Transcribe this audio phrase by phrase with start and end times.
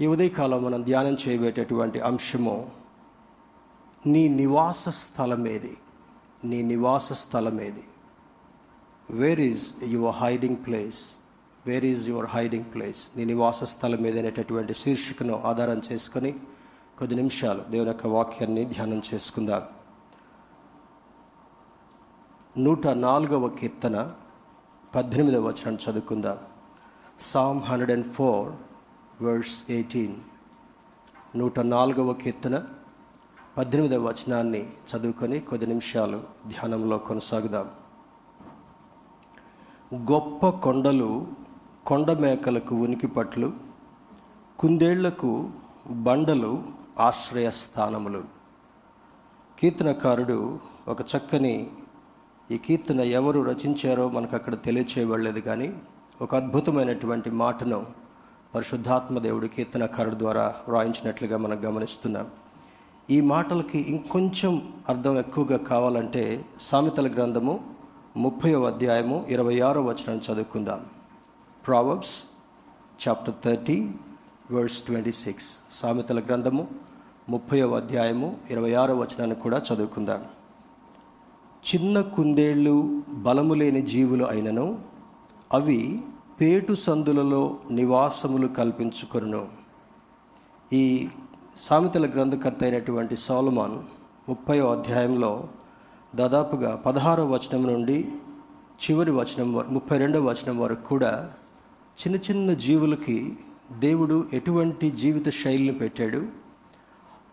[0.00, 2.70] ఈ ఉదయకాలం మనం ధ్యానం చేయబేటటువంటి అంశము
[4.06, 5.76] నీ నివాస స్థలం ఏది
[6.44, 7.84] నీ నివాస స్థలం ఏది
[9.10, 11.18] where is your hiding place
[11.66, 16.32] where is your hiding place నీ నివాస స్థలం ఏదైనటువంటి శీర్షికను ఆధారం చేసుకొని
[16.98, 19.62] కొద్ది నిమిషాలు దేవుని యొక్క వాక్యాన్ని ధ్యానం చేసుకుందాం.
[22.58, 24.12] నూట నాలుగవ కీర్తన
[24.94, 26.38] పద్దెనిమిదవ వచనం చదువుకుందాం.
[27.20, 28.52] Psalm hundred and four
[29.22, 30.16] verse eighteen
[31.36, 32.56] నూట నాలుగవ కీర్తన
[33.56, 37.66] పద్దెనిమిదవ వచనాన్ని చదువుకొని కొద్ది నిమిషాలు ధ్యానంలో కొనసాగుదాం.
[40.04, 41.26] గొప్ప కొండలు
[41.86, 43.52] కొండ మేకలకు ఉనికిపట్లు
[44.58, 45.50] కుందేళ్ళకు
[45.90, 46.64] బండలు
[46.98, 48.22] ఆశ్రయస్థానములు
[49.58, 51.70] కీర్తనకారుడు ఒక చక్కని
[52.50, 55.74] ఈ కీర్తన ఎవరు రచించారో మనకు అక్కడ తెలియచేయబడలేదు కానీ
[56.20, 57.80] ఒక అద్భుతమైనటువంటి మాటను
[58.56, 62.26] పరిశుద్ధాత్మ దేవుడు కీర్తనకారుడు ద్వారా వ్రాయించినట్లుగా మనం గమనిస్తున్నాం.
[63.10, 67.60] ఈ మాటలకి ఇంకొంచెం అర్థం ఎక్కువగా కావాలంటే సామెతల గ్రంథము
[68.16, 70.80] ముప్పయో అధ్యాయము ఇరవై ఆరో వచనం చదువుకుందాం.
[71.66, 72.22] Proverbs
[73.08, 73.90] chapter thirty
[74.52, 76.68] verse twenty six సామెతల గ్రంథము
[77.28, 80.24] ముప్పయో అధ్యాయము ఇరవై ఆరో వచనాన్ని కూడా చదువుకుందాం.
[81.74, 84.78] చిన్న కుందేళ్ళు బలము లేని జీవులు అయినను
[85.52, 86.02] అవి
[86.40, 89.48] పేటు సందులలో నివాసములు కల్పించుకొను
[90.72, 91.08] ఈ
[91.56, 93.78] సామెతల గ్రంథకర్త అయినటువంటి సోలమాన్
[94.28, 95.48] ముప్పై అధ్యాయంలో
[96.14, 98.08] దాదాపుగా పదహారో వచనం నుండి
[98.82, 101.30] చివరి వచనం ముప్పై రెండవ వచనం వరకు కూడా
[102.00, 103.36] చిన్న చిన్న జీవులకి
[103.78, 106.26] దేవుడు ఎటువంటి జీవిత శైలిని పెట్టాడు.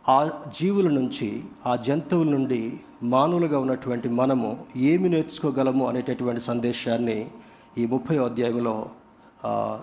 [0.10, 7.32] ఆ జీవుల నుంచి ఆ జంతువుల నుండి మానవులుగా ఉన్నటువంటి మనము ఏమి నేర్చుకోగలము అనేటటువంటి సందేశాన్ని
[7.78, 8.90] ఈ ముప్పై అధ్యాయంలో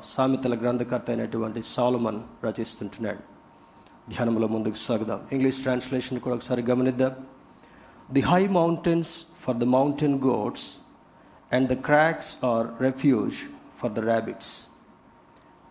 [0.05, 3.19] సామెతల గ్రంథకర్త అయినటువంటి సాలమన్ రచిస్తుంటున్నాడు.
[4.11, 5.21] ధ్యానంలో ముందుకు సాగుదాం.
[5.33, 7.15] ఇంగ్లీష్ ట్రాన్స్లేషన్ కూడా ఒకసారి గమనిద్దాం.
[8.13, 10.79] The high mountains for the mountain goats
[11.53, 13.35] and the crags are refuge
[13.77, 14.53] for the rabbits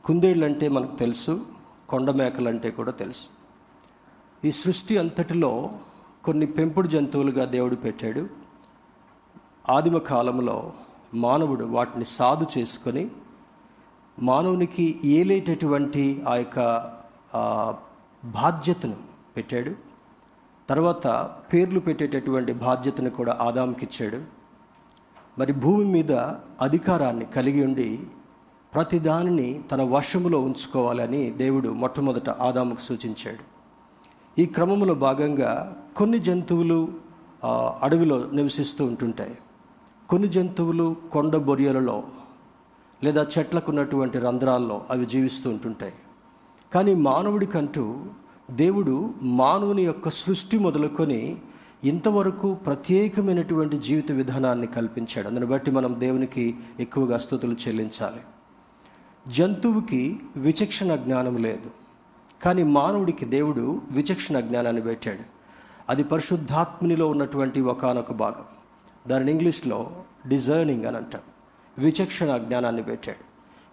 [0.06, 1.46] కుందేళ్ళు అంటే మనకు తెలుసు
[1.90, 3.28] కొండ మేకలు అంటే కూడా తెలుసు.
[4.46, 5.70] ఈ సృష్టి అంతటిలో
[6.24, 8.28] కొన్ని పెంపుడు జంతువులుగా దేవుడు పెట్టాడు.
[9.70, 10.74] ఆదిమ కాలంలో
[11.14, 13.12] మానవుడు వాటిని సాధు చేసుకొని
[14.20, 16.60] మానవునికి ఏలేటటువంటి ఆ యొక్క
[18.26, 18.98] బాధ్యతను
[19.38, 19.72] పెట్టాడు.
[20.70, 21.08] తర్వాత
[21.54, 24.22] పేర్లు పెట్టేటటువంటి బాధ్యతను కూడా ఆదాంకిచ్చాడు
[25.40, 26.12] మరి భూమి మీద
[26.62, 28.00] అధికారాన్ని కలిగి ఉండి
[28.74, 33.44] ప్రతిదానిని తన వశములో ఉంచుకోవాలని దేవుడు మొట్టమొదట ఆదాముకు సూచించాడు.
[34.42, 36.94] ఈ క్రమంలో భాగంగా కొన్ని జంతువులు
[37.82, 39.38] అడవిలో నివసిస్తూ ఉంటుంటాయి.
[40.10, 42.04] కొన్ని జంతువులు కొండ బొరియలలో
[43.04, 45.94] లేదా చెట్లకు ఉన్నటువంటి రంధ్రాల్లో అవి జీవిస్తూ ఉంటుంటాయి.
[46.74, 47.98] కానీ మానవుడికంటూ
[48.52, 51.38] దేవుడు మానవుని యొక్క సృష్టి మొదలుకొని
[51.84, 55.28] ఇంతవరకు ప్రత్యేకమైనటువంటి జీవిత విధానాన్ని కల్పించాడు.
[55.28, 58.22] అందుని బట్టి మనం దేవునికి ఎక్కువగా స్థుతులు చెల్లించాలి.
[59.28, 61.72] జంతువుకి విచక్షణ జ్ఞానం లేదు.
[62.44, 65.24] కానీ మానవుడికి దేవుడు విచక్షణ జ్ఞానాన్ని పెట్టాడు.
[65.90, 68.59] అది పరిశుద్ధాత్మనిలో ఉన్నటువంటి ఒకనొక భాగం.
[69.08, 69.92] దానిని ఇంగ్లీష్లో
[70.28, 71.22] డిజర్నింగ్ అని అంటాం
[71.80, 73.24] విచక్షణ జ్ఞానాన్ని పెట్టాడు.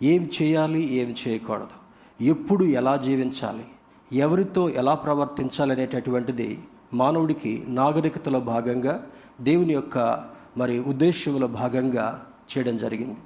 [0.04, 1.76] ఏమి చేయాలి ఏమి చేయకూడదు.
[2.24, 3.64] ఎప్పుడు ఎలా జీవించాలి
[4.12, 6.58] ఎవరితో ఎలా ప్రవర్తించాలి అనేటటువంటిది
[6.94, 9.06] మానవుడికి నాగరికతలో భాగంగా
[9.40, 10.24] దేవుని యొక్క
[10.56, 13.16] మరి ఉద్దేశంలో భాగంగా చేయడం జరిగింది.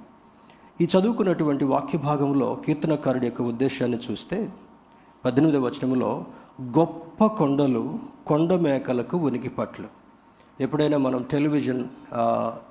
[0.81, 4.49] ఈ చదువుకున్నటువంటి వాక్య భాగంలో కీర్తనకారుడి యొక్క ఉద్దేశాన్ని చూస్తే
[5.25, 6.25] పద్దెనిమిదవ వచనంలో
[6.61, 10.00] గొప్ప కొండలు కొండ మేకలకు ఉనికి పట్లు
[10.63, 11.83] ఎప్పుడైనా మనం టెలివిజన్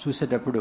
[0.03, 0.61] చూసేటప్పుడు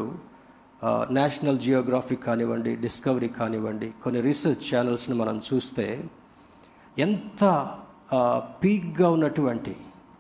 [1.12, 5.86] నేషనల్ జియోగ్రఫీ కానివ్వండి డిస్కవరీ కానివ్వండి కొన్ని రీసెర్చ్ ఛానల్స్ని మనం చూస్తే
[6.98, 7.44] ఎంత
[8.64, 9.74] పీక్గా ఉన్నటువంటి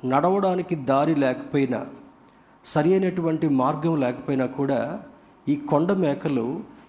[0.06, 1.80] నడవడానికి దారి లేకపోయినా
[2.66, 4.80] సరి అయినటువంటి మార్గం లేకపోయినా కూడా
[5.50, 6.46] ఈ కొండ మేకలు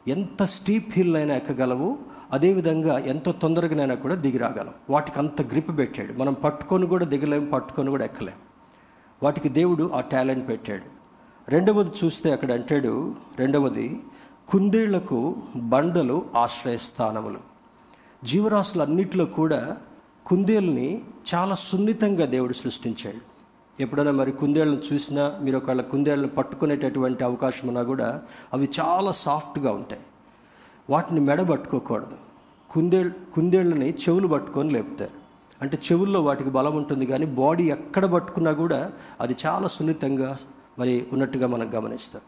[0.08, 1.90] ఎంత స్టీప్ హిల్ అయినా ఎక్కగలవు
[2.32, 6.12] అదేవిధంగా ఎంత తొందరగానైనా కూడా దిగిరాగలం వాటికి అంత గ్రిప్ పెట్టాడు.
[6.18, 8.38] మనం పట్టుకొని కూడా దిగలేం పట్టుకొని కూడా ఎక్కలేం.
[9.22, 11.00] వాటికి దేవుడు ఆ టాలెంట్ పెట్టాడు.
[11.50, 14.00] రెండవది చూస్తే అక్కడ అంటాడు రెండవది
[14.48, 17.38] కుందేళ్ళకు బండలు ఆశ్రయస్థానములు.
[18.24, 19.76] జీవరాశులన్నిటిలో కూడా
[20.26, 21.02] కుందేళ్ళని
[21.34, 23.30] చాలా సున్నితంగా దేవుడు సృష్టించాడు.
[23.82, 30.02] ఎప్పుడైనా మరి కుందేళ్ళను చూసినా మీరు ఒకవేళ కుందేళ్ళను పట్టుకునేటటువంటి అవకాశం ఉన్నా కూడా అవి చాలా సాఫ్ట్గా ఉంటాయి.
[30.90, 32.16] వాటిని మెడ పట్టుకోకూడదు.
[32.70, 35.19] కుందేళ్ కుందేళ్ళని చెవులు పట్టుకొని లేపుతారు.
[35.62, 38.80] అంటే చెవుల్లో వాటికి బలం ఉంటుంది కానీ బాడీ ఎక్కడ పట్టుకున్నా కూడా
[39.20, 40.30] అది చాలా సున్నితంగా
[40.78, 42.22] మరి ఉన్నట్టుగా మనం గమనిస్తాం.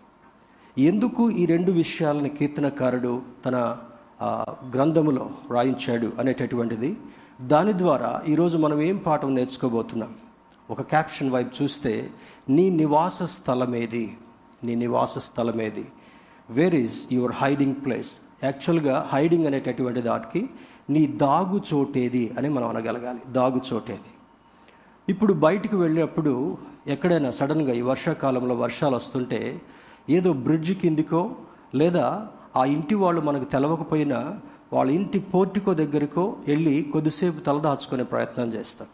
[0.78, 3.12] ఎందుకు ఈ రెండు విషయాలని కీర్తనకారుడు
[3.46, 3.56] తన
[4.74, 6.90] గ్రంథములో రాయించాడు అనేటటువంటిది?
[7.52, 10.12] దాని ద్వారా ఈరోజు మనం ఏం పాఠం నేర్చుకోబోతున్నాం?
[10.70, 11.92] ఒక క్యాప్షన్ వైపు చూస్తే
[12.56, 14.04] నీ నివాస స్థలమేది?
[14.64, 15.84] నీ నివాస స్థలమేది?
[16.50, 18.12] Where is your hiding place
[18.44, 20.40] యాక్చువల్గా హైడింగ్ అనేటటువంటి దానికి
[20.90, 23.32] నీ దాగు చోటేది అని మనం అనగలగాలి.
[23.32, 24.10] దాగు చోటేది.
[25.08, 26.56] ఇప్పుడు బయటికి వెళ్ళినప్పుడు
[26.86, 29.60] ఎక్కడైనా సడన్గా ఈ వర్షాకాలంలో వర్షాలు వస్తుంటే
[30.10, 31.30] ఏదో బ్రిడ్జ్ కిందికో
[31.74, 34.40] లేదా ఆ ఇంటి వాళ్ళు మనకు తెలవకపోయినా
[34.72, 38.88] వాళ్ళ ఇంటి పోర్టికో దగ్గరకో వెళ్ళి కొద్దిసేపు తలదాచుకునే ప్రయత్నం చేస్తాం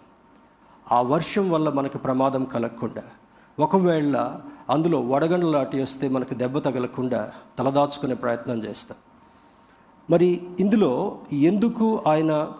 [0.93, 3.03] ఆ వర్షం వల్ల మనకు ప్రమాదం కలగకుండా
[3.59, 4.41] ఒకవేళ
[4.71, 8.97] అందులో వడగండ్లు లాంటి వస్తే మనకు దెబ్బ తగలకుండా తలదాచుకునే ప్రయత్నం చేస్తాం
[10.11, 12.53] మరి ఇందులో ఎందుకు ఆయన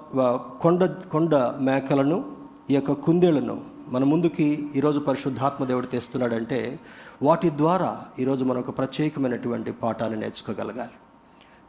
[0.61, 2.37] కొండ కొండ మేకలను
[2.71, 6.81] ఈ యొక్క కుందేళ్ళను మన ముందుకి ఈరోజు పరిశుద్ధాత్మ దేవుడు తెస్తున్నాడంటే
[7.23, 10.91] వాటి ద్వారా ఈరోజు మనం ఒక ప్రత్యేకమైనటువంటి పాఠాన్ని నేర్చుకోగలగాలి.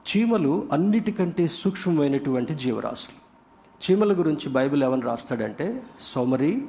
[0.09, 3.17] చీమలు అన్నిటికంటే సూక్ష్మమైనటువంటి జీవరాశులు.
[3.85, 6.65] చీమల గురించి బైబిల్ ఏమని రాస్తాడంటే సోమరి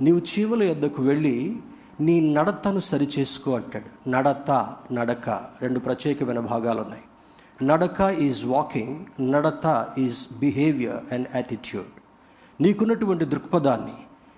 [0.00, 1.56] నీవు చీమల యొద్దకు వెళ్ళి
[2.00, 4.10] నీ నడతను సరిచేసుకో అంటాడు.
[4.10, 5.30] నడత నడక
[5.62, 7.02] రెండు ప్రత్యేకమైన భాగాలు ఉన్నాయి
[7.62, 11.86] నడక ఈజ్ వాకింగ్ నడత ఈజ్ బిహేవియర్ అండ్ యాటిట్యూడ్
[12.62, 13.92] నీకున్నటువంటి దృక్పథాన్ని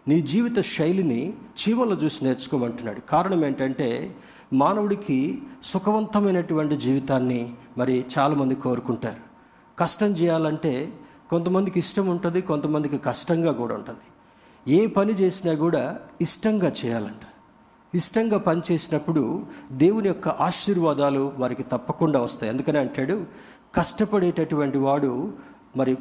[0.09, 3.01] నీ జీవిత శైలిని చీమలు చూసి నేర్చుకోమంటున్నాడు.
[3.01, 4.17] కారణం ఏంటంటే
[4.53, 9.21] మానవుడికి సుఖవంతమైనటువంటి జీవితాన్ని మరి చాలామంది కోరుకుంటారు.
[9.79, 10.93] కష్టం చేయాలంటే
[11.31, 14.07] కొంతమందికి ఇష్టం ఉంటుంది కొంతమందికి కష్టంగా కూడా ఉంటుంది.
[14.73, 17.26] ఏ పని చేసినా కూడా ఇష్టంగా చేయాలంట.
[17.95, 19.43] ఇష్టంగా పని చేసినప్పుడు
[19.73, 22.53] దేవుని యొక్క ఆశీర్వాదాలు వారికి తప్పకుండా వస్తాయి.
[22.53, 23.25] ఎందుకని అంటాడు
[23.75, 25.33] కష్టపడేటటువంటి వాడు
[25.77, 25.97] మరి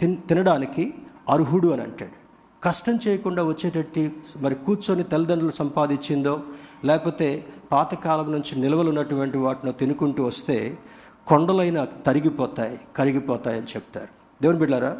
[0.00, 0.94] తిన్ తినడానికి
[1.28, 2.16] అర్హుడు అని అంటాడు.
[2.62, 6.40] కష్టం చేయకుండా వచ్చేటట్టు మరి కూర్చొని తల్లిదండ్రులు సంపాదించిందో
[6.84, 10.78] లేకపోతే పాతకాలం నుంచి నిల్వలు ఉన్నటువంటి వాటిని తినుకుంటూ వస్తే
[11.26, 14.08] కొండలైన తరిగిపోతాయి కరిగిపోతాయని చెప్తారు.
[14.42, 14.96] దేవుని బిడ్డారా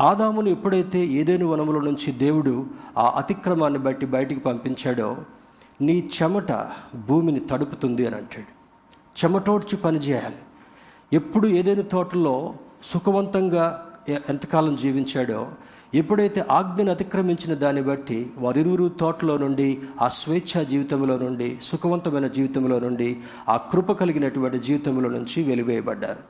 [0.00, 2.66] ఆదామును ఎప్పుడైతే ఏదేను వనముల నుంచి దేవుడు
[2.98, 5.16] ఆ అతిక్రమాన్ని బట్టి బయటికి పంపించాడో
[5.80, 6.52] నీ చెమట
[7.08, 8.60] భూమిని తడుపుతుంది అని అంటాడు.
[9.20, 10.36] చెమటోడ్చి పనిచేయాలి
[11.12, 15.48] ఎప్పుడు ఏదైనా తోటలో సుఖవంతంగా ఎంతకాలం జీవించాడో
[15.94, 23.16] ఎప్పుడైతే ఆజ్ఞను అతిక్రమించిన దాన్ని బట్టి వారిరువురు తోటలో నుండి ఆ స్వేచ్ఛ జీవితంలో నుండి సుఖవంతమైన జీవితంలో నుండి
[23.48, 26.22] ఆ కృప కలిగినటువంటి జీవితంలో నుంచి వెలివేయబడ్డారు.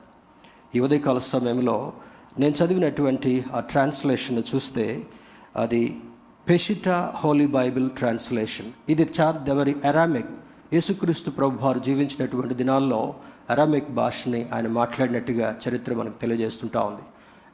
[0.75, 1.93] ఈ ఉదయకాల సమయంలో
[2.39, 5.07] నేను చదివినటువంటి ఆ ట్రాన్స్లేషన్ చూస్తే
[5.55, 5.99] అది
[6.47, 10.31] పెషిటా హోలీ బైబిల్ ట్రాన్స్లేషన్ ఇది చార్ దెవరి అరామిక్
[10.73, 13.13] యేసుక్రీస్తు ప్రభు వారు జీవించినటువంటి దినాల్లో
[13.49, 17.05] అరామిక్ భాషని ఆయన మాట్లాడినట్టుగా చరిత్ర మనకు తెలియజేస్తుంటా ఉంది.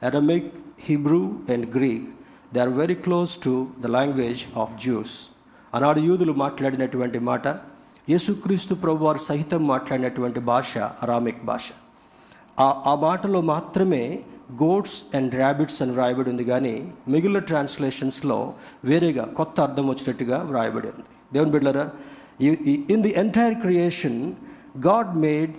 [0.06, 1.20] Aramaic Hebrew
[1.50, 2.08] and Greek
[2.54, 5.14] they are very close to the language of Jews
[5.74, 7.48] ఆనాడు యూదులు మాట్లాడినటువంటి మాట
[8.10, 11.68] యేసుక్రీస్తు ప్రభు వారు సహితం మాట్లాడినటువంటి భాష అరామిక్ భాష.
[12.60, 14.02] ఆ మాటలో మాత్రమే
[14.52, 18.54] గోడ్స్ అండ్ ర్యాబిట్స్ అని వ్రాయబడి ఉంది కానీ మిగిలిన ట్రాన్స్లేషన్స్లో
[18.84, 21.06] వేరేగా కొత్త అర్థం వచ్చినట్టుగా వ్రాయబడి ఉంది.
[21.32, 21.90] దేవుని బిడ్డరా
[22.90, 24.32] in the entire creation
[24.78, 25.54] God made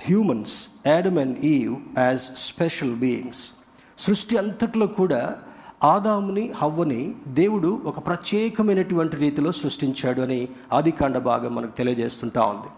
[0.00, 3.52] humans Adam and Eve as special beings
[3.98, 5.36] సృష్టి అంతట్లో కూడా
[5.84, 12.68] ఆదాముని హవ్వని దేవుడు ఒక ప్రత్యేకమైనటువంటి రీతిలో సృష్టించాడు అని ఆదికాండ భాగం మనకు తెలియజేస్తుంటా ఉంది.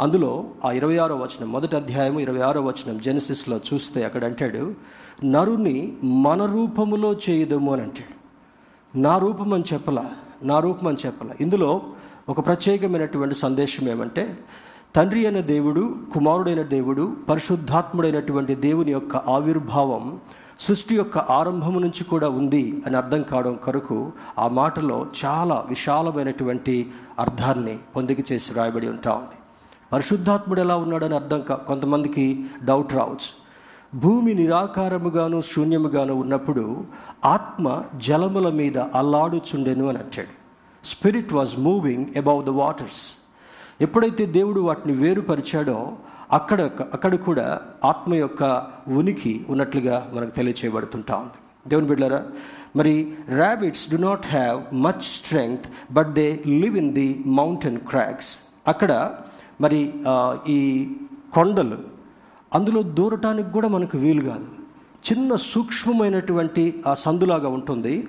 [0.00, 4.74] అందులో ఆ ఇరవై ఆరో వచనం మొదటి అధ్యాయం ఇరవై ఆరో వచనం జెనసిస్లో చూస్తే అక్కడ అంటాడు
[5.24, 8.18] నరుని మన రూపములో చేయదము అని అంటాడు.
[8.98, 10.10] నా రూపం అని చెప్పలా
[10.42, 11.30] నా రూపం అని చెప్పలా.
[11.40, 11.82] ఇందులో
[12.28, 14.38] ఒక ప్రత్యేకమైనటువంటి సందేశం ఏమంటే
[14.96, 20.20] తండ్రి అయిన దేవుడు కుమారుడైన దేవుడు పరిశుద్ధాత్ముడైనటువంటి దేవుని యొక్క ఆవిర్భావం
[20.60, 27.78] సృష్టి యొక్క ఆరంభము నుంచి కూడా ఉంది అని అర్థం కావడం కొరకు ఆ మాటలో చాలా విశాలమైనటువంటి అర్థాన్ని
[27.96, 29.37] పొందిక చేసి రాయబడి ఉంటా ఉంది.
[29.92, 33.30] పరిశుద్ధాత్ముడు ఎలా ఉన్నాడని అర్థం కా కొంతమందికి డౌట్ రావచ్చు.
[33.98, 36.84] భూమి నిరాకారముగాను శూన్యముగాను ఉన్నప్పుడు
[37.24, 40.34] ఆత్మ జలముల మీద అల్లాడుచుండెను అని అంటాడు.
[40.86, 43.02] Spirit was moving above the waters
[43.80, 45.92] ఎప్పుడైతే దేవుడు వాటిని వేరుపరిచాడో
[46.32, 51.38] అక్కడ అక్కడ కూడా ఆత్మ యొక్క ఉనికి ఉన్నట్లుగా మనకు తెలియచేయబడుతుంటా ఉంది.
[51.68, 52.24] దేవుని బిడ్డారా
[52.76, 59.14] మరి rabbits do not have much strength but they live in the mountain crags అక్కడ
[59.60, 59.80] మరి
[60.48, 60.58] ఈ
[61.32, 61.78] కొండలు
[62.54, 64.46] అందులో దూరటానికి కూడా మనకు వీలు కాదు.
[65.08, 68.08] చిన్న సూక్ష్మమైనటువంటి ఆ సందులాగా ఉంటుంది.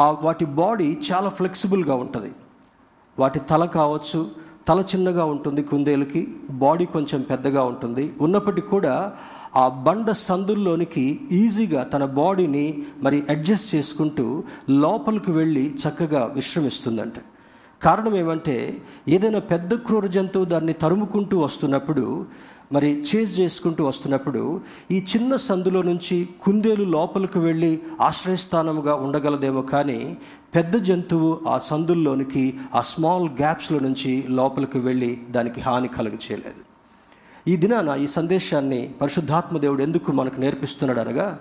[0.00, 2.32] ఆ వాటి బాడీ చాలా ఫ్లెక్సిబుల్గా ఉంటుంది.
[3.18, 4.30] వాటి తల కావచ్చు
[4.68, 6.20] తల చిన్నగా ఉంటుంది కుందేలుకి
[6.50, 8.12] బాడీ కొంచెం పెద్దగా ఉంటుంది.
[8.20, 9.12] ఉన్నప్పటికీ కూడా
[9.56, 17.14] ఆ బండ సందుల్లోనికి ఈజీగా తన బాడీని మరి అడ్జస్ట్ చేసుకుంటూ లోపలికి వెళ్ళి చక్కగా విశ్రమిస్తుందంట.
[17.82, 18.78] కారణం ఏమంటే
[19.08, 22.26] ఏదైనా పెద్ద క్రూర జంతువు దాన్ని తరుముకుంటూ వస్తున్నప్పుడు
[22.72, 30.16] మరి చేజ్ చేసుకుంటూ వస్తున్నప్పుడు ఈ చిన్న సందులో నుంచి కుందేలు లోపలికి వెళ్ళి ఆశ్రయస్థానముగా ఉండగలదేమో కానీ
[30.54, 36.62] పెద్ద జంతువు ఆ సందుల్లోనికి ఆ స్మాల్ గ్యాప్స్లో నుంచి లోపలికి వెళ్ళి దానికి హాని కలుగ చేయలేదు.
[37.48, 41.40] ఈ దినాన ఈ సందేశాన్ని పరిశుద్ధాత్మ దేవుడు ఎందుకు మనకు నేర్పిస్తున్నాడు అనగా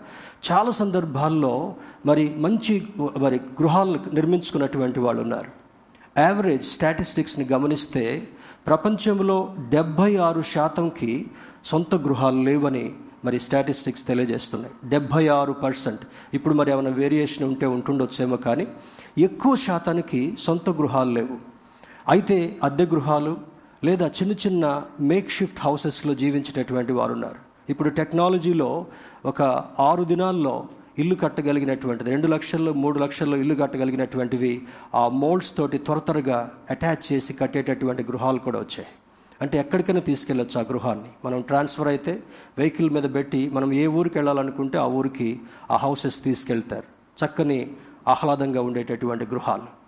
[0.51, 1.75] చాలా సందర్భాల్లో
[2.05, 2.87] మరి మంచి
[3.17, 5.62] మరి గృహాలను నిర్మించుకున్నటువంటి వాళ్ళు ఉన్నారు.
[6.17, 8.27] యావరేజ్ స్టాటిస్టిక్స్ని గమనిస్తే
[8.67, 11.25] ప్రపంచంలో డెబ్భై ఆరు శాతంకి
[11.65, 12.93] సొంత గృహాలు లేవని
[13.25, 14.89] మరి స్టాటిస్టిక్స్ తెలియజేస్తున్నాయి.
[14.89, 16.01] డెబ్భై ఆరు పర్సెంట్
[16.33, 18.67] ఇప్పుడు మరి ఏమైనా వేరియేషన్ ఉంటే ఉంటుండొచ్చేమో కానీ
[19.17, 21.37] ఎక్కువ శాతానికి సొంత గృహాలు లేవు.
[22.09, 23.37] అయితే అద్దె గృహాలు
[23.83, 28.85] లేదా చిన్న చిన్న మేక్ షిఫ్ట్ హౌసెస్లో జీవించేటటువంటి వారు ఉన్నారు ఇప్పుడు టెక్నాలజీలో
[29.25, 29.41] ఒక
[29.79, 30.67] ఆరు దినాల్లో
[30.99, 34.61] ఇల్లు కట్టగలిగినటువంటిది రెండు లక్షల్లో మూడు లక్షల్లో ఇల్లు కట్టగలిగినటువంటివి
[34.95, 38.87] ఆ మోల్డ్స్ తోటి త్వర త్వరగా అటాచ్ చేసి కట్టేటటువంటి గృహాలు కూడా వచ్చాయి.
[39.41, 41.09] అంటే ఎక్కడికైనా తీసుకెళ్ళొచ్చు ఆ గృహాన్ని.
[41.25, 42.23] మనం ట్రాన్స్ఫర్ అయితే
[42.57, 45.39] వెహికల్ మీద పెట్టి మనం ఏ ఊరికి వెళ్ళాలనుకుంటే ఆ ఊరికి
[45.71, 46.83] ఆ హౌసెస్ తీసుకెళ్తారు.
[47.25, 47.71] చక్కని
[48.07, 49.83] ఆహ్లాదంగా ఉండేటటువంటి గృహాలు.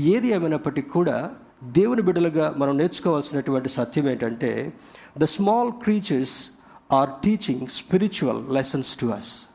[0.00, 1.30] ఏది ఏమైనప్పటికీ కూడా
[1.64, 4.72] దేవుని బిడ్డలుగా మనం నేర్చుకోవాల్సినటువంటి సత్యం ఏంటంటే
[5.18, 6.50] the small creatures
[6.92, 9.47] are teaching spiritual lessons to us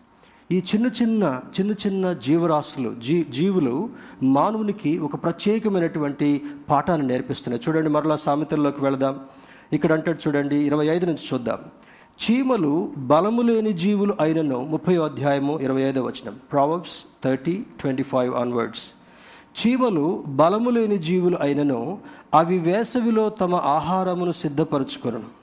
[0.51, 3.89] ఈ చిన్న చిన్న చిన్న చిన్న జీవరాశులు జీ జీవులు
[4.23, 7.63] మానవునికి ఒక ప్రత్యేకమైనటువంటి పాఠాన్ని నేర్పిస్తున్నాయి.
[7.69, 9.19] చూడండి మరలా సామెతల్లోకి వెళదాం.
[9.73, 11.57] ఇక్కడ అంటాడు చూడండి ఇరవై ఐదు నుంచి చూద్దాం.
[12.23, 16.35] చీమలు బలము లేని జీవులు అయినను ముప్పై అధ్యాయము ఇరవై ఐదో వచనం.
[16.51, 18.91] Proverbs thirty twenty five onwards
[19.59, 21.97] చీమలు బలము లేని జీవులు అయినను
[22.33, 25.42] అవి వేసవిలో తమ ఆహారమును సిద్ధపరచుకొను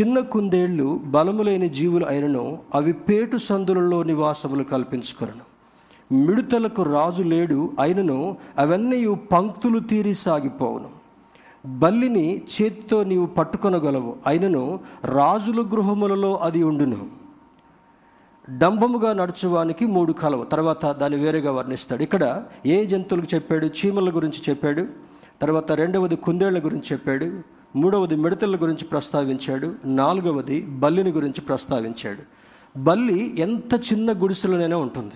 [0.00, 5.56] చిన్న కుందేళ్ళు బలములైన జీవులు అయినను అవి పేటు సందులలో నివాసములు కల్పించుకొను
[6.14, 10.88] మిడుతలకు రాజు లేడు అయినను అవన్నీ పంక్తులు తీరి సాగిపోవును.
[11.66, 17.06] బల్లిని చేతితో నీవు పట్టుకొనగలవు అయినను రాజుల గృహములలో అది ఉండును.
[18.58, 20.44] డంబముగా నడుచువానికి మూడు కలవు.
[20.44, 22.02] తర్వాత దాన్ని వేరేగా వర్ణిస్తాడు.
[22.02, 23.66] ఇక్కడ ఏ జంతువులకు చెప్పాడు?
[23.66, 24.86] చీమల గురించి చెప్పాడు.
[25.42, 27.56] తర్వాత రెండవది కుందేళ్ళ గురించి చెప్పాడు.
[27.76, 29.74] మూడవది మిడతల గురించి ప్రస్తావించాడు.
[29.84, 32.22] నాలుగవది బల్లిని గురించి ప్రస్తావించాడు.
[32.78, 35.14] బల్లి ఎంత చిన్న గుడిసెలోనైనా ఉంటుంది.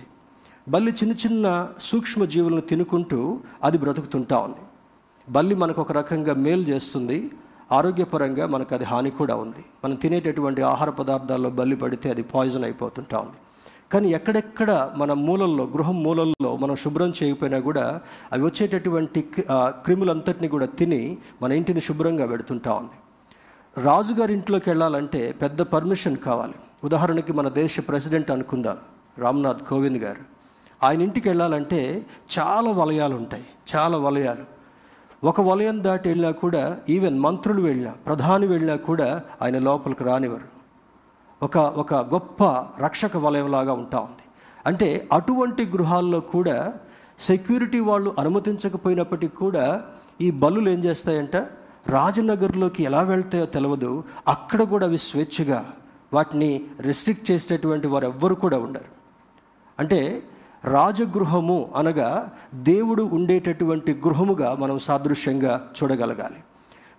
[0.69, 4.61] బల్లి చిన్న చిన్న సూక్ష్మ జీవులను తినుకుంటూ అది బ్రతుకుతుంటా ఉంది.
[5.29, 7.31] బల్లి మనకు ఒక రకంగా మేలు చేస్తుంది.
[7.71, 9.65] ఆరోగ్యపరంగా మనకు అది హాని కూడా ఉంది.
[9.85, 13.37] మనం తినేటటువంటి ఆహార పదార్థాల్లో బల్లి పడితే అది పాయిజన్ అయిపోతుంటా ఉంది.
[13.91, 17.85] కానీ ఎక్కడెక్కడ మన మూలల్లో గృహం మూలల్లో మనం శుభ్రం చేయకపోయినా కూడా
[18.33, 19.21] అవి వచ్చేటటువంటి
[19.83, 22.97] క్రిములంతటిని కూడా తిని మన ఇంటిని శుభ్రంగా పెడుతుంటా ఉంది.
[23.81, 26.55] రాజుగారి ఇంట్లోకి వెళ్ళాలంటే పెద్ద పర్మిషన్ కావాలి.
[26.83, 28.77] ఉదాహరణకి మన దేశ ప్రెసిడెంట్ అనుకుందాం
[29.17, 30.23] రామ్నాథ్ కోవింద్ గారు.
[30.85, 31.79] ఆయన ఇంటికి వెళ్ళాలంటే
[32.37, 33.45] చాలా వలయాలు ఉంటాయి
[33.75, 34.45] చాలా వలయాలు.
[35.23, 39.09] ఒక వలయం దాటి వెళ్ళినా కూడా ఈవెన్ మంత్రులు వెళ్ళినా ప్రధాని వెళ్ళినా కూడా
[39.41, 40.47] ఆయన లోపలికి రానివ్వరు.
[41.43, 42.43] ఒక ఒక గొప్ప
[42.79, 44.23] రక్షక వలయంలాగా ఉంటా ఉంది.
[44.65, 46.73] అంటే అటువంటి గృహాల్లో కూడా
[47.19, 49.81] సెక్యూరిటీ వాళ్ళు అనుమతించకపోయినప్పటికీ కూడా
[50.21, 51.35] ఈ బల్లులు ఏం చేస్తాయంట?
[51.87, 55.65] రాజనగర్లోకి ఎలా వెళ్తాయో తెలియదు అక్కడ కూడా అవి స్వేచ్ఛగా
[56.13, 59.01] వాటిని రెస్ట్రిక్ట్ చేసేటటువంటి వారు ఎవ్వరు కూడా ఉండరు.
[59.79, 60.23] అంటే
[60.63, 66.43] రాజగృహము అనగా దేవుడు ఉండేటటువంటి గృహముగా మనం సాదృశ్యంగా చూడగలగాలి.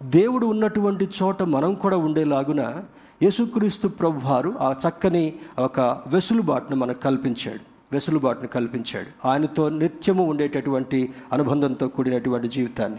[0.02, 2.84] దేవుడు ఉన్నటువంటి చోట మనం కూడా ఉండేలాగున
[3.22, 7.60] యేసుక్రీస్తు ప్రభువారు ఆ చక్కని ఒక వెసులుబాటును మనకు కల్పించాడు.
[7.92, 9.28] వెసులుబాటును కల్పించాడు.
[9.28, 12.98] ఆయనతో నిత్యము ఉండేటటువంటి అనుబంధంతో కూడినటువంటి జీవితాన్ని.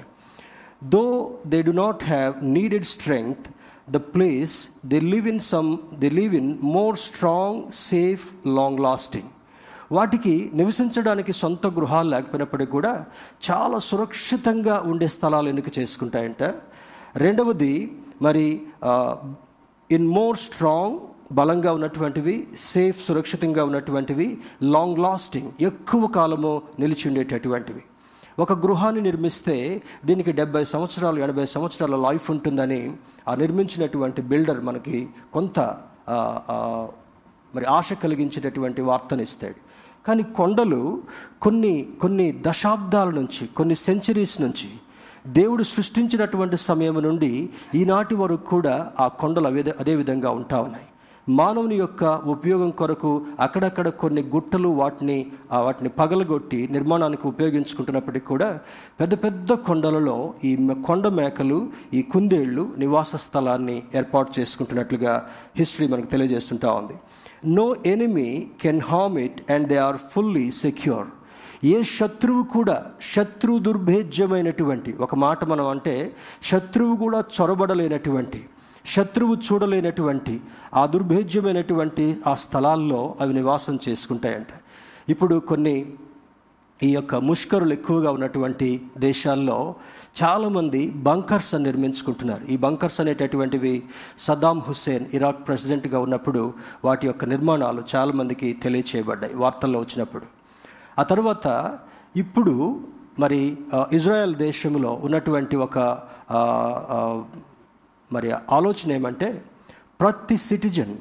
[0.84, 1.04] Though
[1.48, 3.48] they do not have needed strength
[3.92, 9.30] the place they live in some they live in more strong safe long lasting
[9.92, 13.06] వాటికి నివసించడానికి సొంత గృహాలు లేకపోయినప్పటికీ కూడా
[13.52, 16.44] చాలా సురక్షితంగా ఉండే స్థలాలు ఎన్నిక చేసుకుంటాయంట?
[17.16, 18.62] రెండవది మరి
[19.94, 21.00] ఇన్ మోర్ స్ట్రాంగ్
[21.34, 24.28] బలంగా ఉన్నటువంటివి సేఫ్ సురక్షితంగా ఉన్నటువంటివి
[24.64, 27.84] లాంగ్ లాస్టింగ్ ఎక్కువ కాలము నిలిచి ఉండేటటువంటివి.
[28.40, 29.56] ఒక గృహాన్ని నిర్మిస్తే
[30.06, 32.82] దీనికి డెబ్బై సంవత్సరాలు ఎనభై సంవత్సరాల లైఫ్ ఉంటుందని
[33.28, 34.98] ఆ నిర్మించినటువంటి బిల్డర్ మనకి
[35.34, 35.60] కొంత
[37.54, 39.60] మరి ఆశ కలిగించేటటువంటి వార్తనిస్తాడు
[40.08, 40.82] కానీ కొండలు
[41.42, 44.70] కొన్ని కొన్ని దశాబ్దాల నుంచి కొన్ని సెంచరీస్ నుంచి
[45.28, 50.86] దేవుడు సృష్టించినటువంటి సమయం నుండి ఈనాటి వరకు కూడా ఆ కొండలు అవే అదే విధంగా ఉంటా ఉన్నాయి.
[51.30, 58.60] మానవుని యొక్క ఉపయోగం కొరకు అక్కడక్కడ కొన్ని గుట్టలు వాటిని వాటిని పగలగొట్టి నిర్మాణానికి ఉపయోగించుకుంటున్నప్పటికీ కూడా
[59.00, 66.72] పెద్ద పెద్ద కొండలలో ఈ కొండ మేకలు ఈ కుందేళ్ళు నివాస స్థలాన్ని ఏర్పాటు చేసుకుంటున్నట్లుగా హిస్టరీ మనకు తెలియజేస్తుంటా
[66.72, 66.94] ఉంది.
[67.46, 71.08] No enemy can harm it and they are fully secure
[71.64, 78.42] ఏ శత్రువు కూడా శత్రు దుర్భేద్యమైనటువంటి ఒక మాట మనం అంటే శత్రువు కూడా చొరబడలేనటువంటి
[78.86, 80.42] శత్రువు చూడలేనటువంటి
[80.74, 84.48] ఆ దుర్భేద్యమైనటువంటి ఆ స్థలాల్లో అవి నివాసం చేసుకుంటాయంట.
[85.10, 85.76] ఇప్పుడు కొన్ని
[86.84, 89.76] ఈ యొక్క ముష్కరులు ఎక్కువగా ఉన్నటువంటి దేశాల్లో
[90.22, 92.44] చాలామంది బంకర్స్ అని నిర్మించుకుంటున్నారు.
[92.46, 93.84] ఈ బంకర్స్ అనేటటువంటివి
[94.20, 96.54] సద్దాం హుస్సేన్ ఇరాక్ ప్రెసిడెంట్గా ఉన్నప్పుడు
[96.86, 100.43] వాటి యొక్క నిర్మాణాలు చాలామందికి తెలియచేయబడ్డాయి వార్తల్లో వచ్చినప్పుడు.
[101.00, 101.48] ఆ తర్వాత
[102.16, 102.54] ఇప్పుడు
[103.20, 103.58] మరి
[103.92, 105.80] ఇజ్రాయెల్ దేశంలో ఉన్నటువంటి ఒక
[108.12, 109.44] మరి ఆలోచన ఏమంటే
[110.00, 110.96] ప్రతి సిటిజన్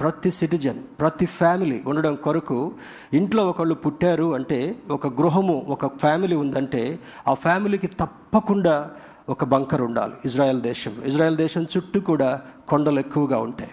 [0.00, 2.72] ప్రతి సిటిజన్ ప్రతి ఫ్యామిలీ ఉండడం కొరకు
[3.12, 8.90] ఇంట్లో ఒకళ్ళు పుట్టారు అంటే ఒక గృహము ఒక ఫ్యామిలీ ఉందంటే ఆ ఫ్యామిలీకి తప్పకుండా
[9.28, 13.70] ఒక బంకర్ ఉండాలి ఇజ్రాయెల్ దేశంలో ఇజ్రాయెల్ దేశం చుట్టూ కూడా కొండలు ఎక్కువగా ఉంటాయి.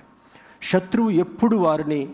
[0.61, 2.07] శత్రువు ఎప్పుడు వారిని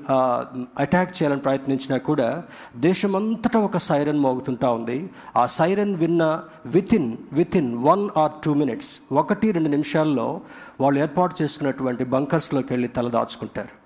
[0.79, 2.43] అటాక్ చేయాలని ప్రయత్నించినా కూడా
[2.75, 5.09] దేశమంతటా ఒక సైరన్ మోగుతుంటా ఉంది.
[5.35, 6.41] ఆ సైరన్ విన్న
[6.93, 10.41] within one or two minutes ఒకటి రెండు నిమిషాల్లో
[10.81, 13.83] వాళ్ళు ఏర్పాటు చేసుకున్నటువంటి బంకర్స్లోకి వెళ్ళి తలదాచుకుంటారు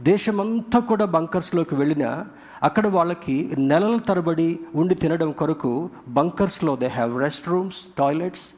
[0.00, 2.26] దేశమంతా కూడా బంకర్స్లోకి వెళ్ళినా
[2.62, 8.54] అక్కడ వాళ్ళకి నెలల తరబడి ఉండి తినడం కొరకు బంకర్స్లో they have rest rooms toilets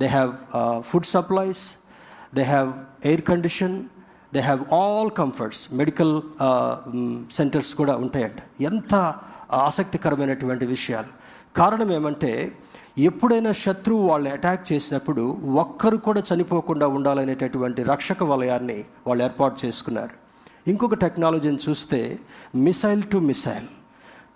[0.00, 0.32] they have
[0.80, 1.76] food supplies
[2.34, 2.72] they have
[3.04, 3.84] air condition
[4.34, 6.14] they have all comforts medical
[7.36, 8.40] centres కూడా ఉంటాయంట.
[8.62, 8.94] ఎంత
[9.66, 11.12] ఆసక్తికరమైనటువంటి విషయాలు.
[11.56, 12.32] కారణం ఏమంటే
[12.98, 15.24] ఎప్పుడైనా శత్రువు వాళ్ళని అటాక్ చేసినప్పుడు
[15.62, 20.14] ఒక్కరు కూడా చనిపోకుండా ఉండాలనేటటువంటి రక్షక వలయాన్ని వాళ్ళు ఏర్పాటు చేసుకున్నారు.
[20.70, 22.00] ఇంకొక టెక్నాలజీని చూస్తే
[22.54, 23.68] మిసైల్ టు మిసైల్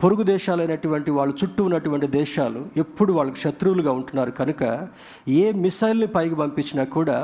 [0.03, 4.63] పొరుగు దేశాలైనటువంటి వాళ్ళు చుట్టూ ఉన్నటువంటి దేశాలు ఎప్పుడు వాళ్ళకి శత్రువులుగా ఉంటున్నారు కనుక
[5.29, 7.19] ఏ మిసైల్ని పైకి పంపించినా కూడా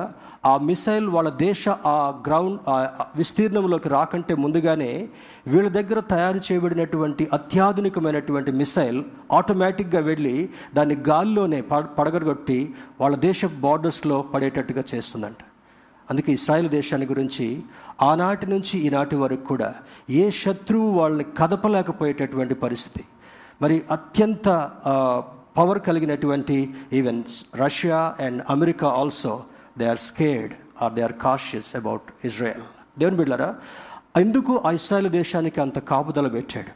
[0.46, 2.76] ఆ మిసైల్ వాళ్ళ దేశ ఆ గ్రౌండ్ ఆ
[3.16, 5.08] విస్తీర్ణంలోకి రాకంటే ముందుగానే
[5.46, 9.00] వీళ్ళ దగ్గర తయారు చేయబడినటువంటి అత్యాధునికమైనటువంటి మిసైల్
[9.32, 10.36] ఆటోమేటిక్గా వెళ్ళి
[10.74, 15.40] దాన్ని గాల్లోనే పడ- పడగొట్టి వాళ్ళ దేశ బార్డర్స్లో పడేటట్టుగా చేస్తుందంట.
[16.10, 17.62] అందుకే ఇస్రాయేల్ దేశాన్ని గురించి
[18.02, 19.74] ఆనాటి నుంచి ఈనాటి వరకు కూడా
[20.10, 23.04] ఏ శత్రువు వాళ్ళని కదపలేకపోయేటటువంటి పరిస్థితి.
[23.62, 24.70] మరి అత్యంత
[25.58, 27.22] పవర్ కలిగినటువంటి even
[27.56, 29.44] Russia and America also
[29.78, 32.62] they are scared are they are cautious about Israel
[32.98, 33.54] దేవుని బిడ్డారా
[34.16, 36.72] ఎందుకు ఆ ఇస్రాయల్ దేశానికి అంత కాపుదల పెట్టాడు?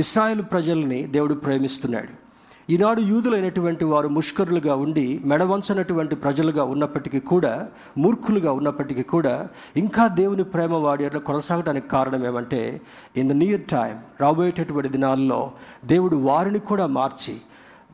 [0.00, 2.31] ఇస్రాయేల్ ప్రజల్ని దేవుడు ప్రేమిస్తున్నాడు.
[2.70, 10.74] ఈనాడు యూదులైనటువంటి వారు ముష్కరులుగా ఉండి మెడవంచనటువంటి ప్రజలుగా ఉన్నప్పటికీ కూడా మూర్ఖులుగా ఉన్నప్పటికీ కూడా ఇంకా దేవుని ప్రేమ
[10.74, 12.80] వాడి కొనసాగడానికి కారణం ఏమంటే
[13.16, 15.52] ఇన్ ద నియర్ టైం రాబోయేటటువంటి దినాల్లో
[15.84, 17.36] దేవుడు వారిని కూడా మార్చి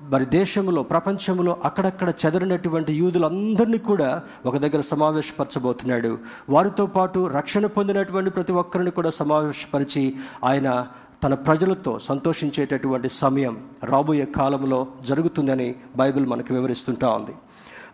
[0.03, 6.19] మరి దేశంలో ప్రపంచంలో అక్కడక్కడ చెదరినటువంటి యూదులందరినీ కూడా ఒక దగ్గర సమావేశపరచబోతున్నాడు.
[6.51, 10.87] వారితో పాటు రక్షణ పొందినటువంటి ప్రతి ఒక్కరిని కూడా సమావేశపరిచి ఆయన
[11.23, 13.55] తన ప్రజలతో సంతోషించేటటువంటి సమయం
[13.85, 17.35] రాబోయే కాలంలో జరుగుతుందని బైబిల్ మనకు వివరిస్తుంటా ఉంది.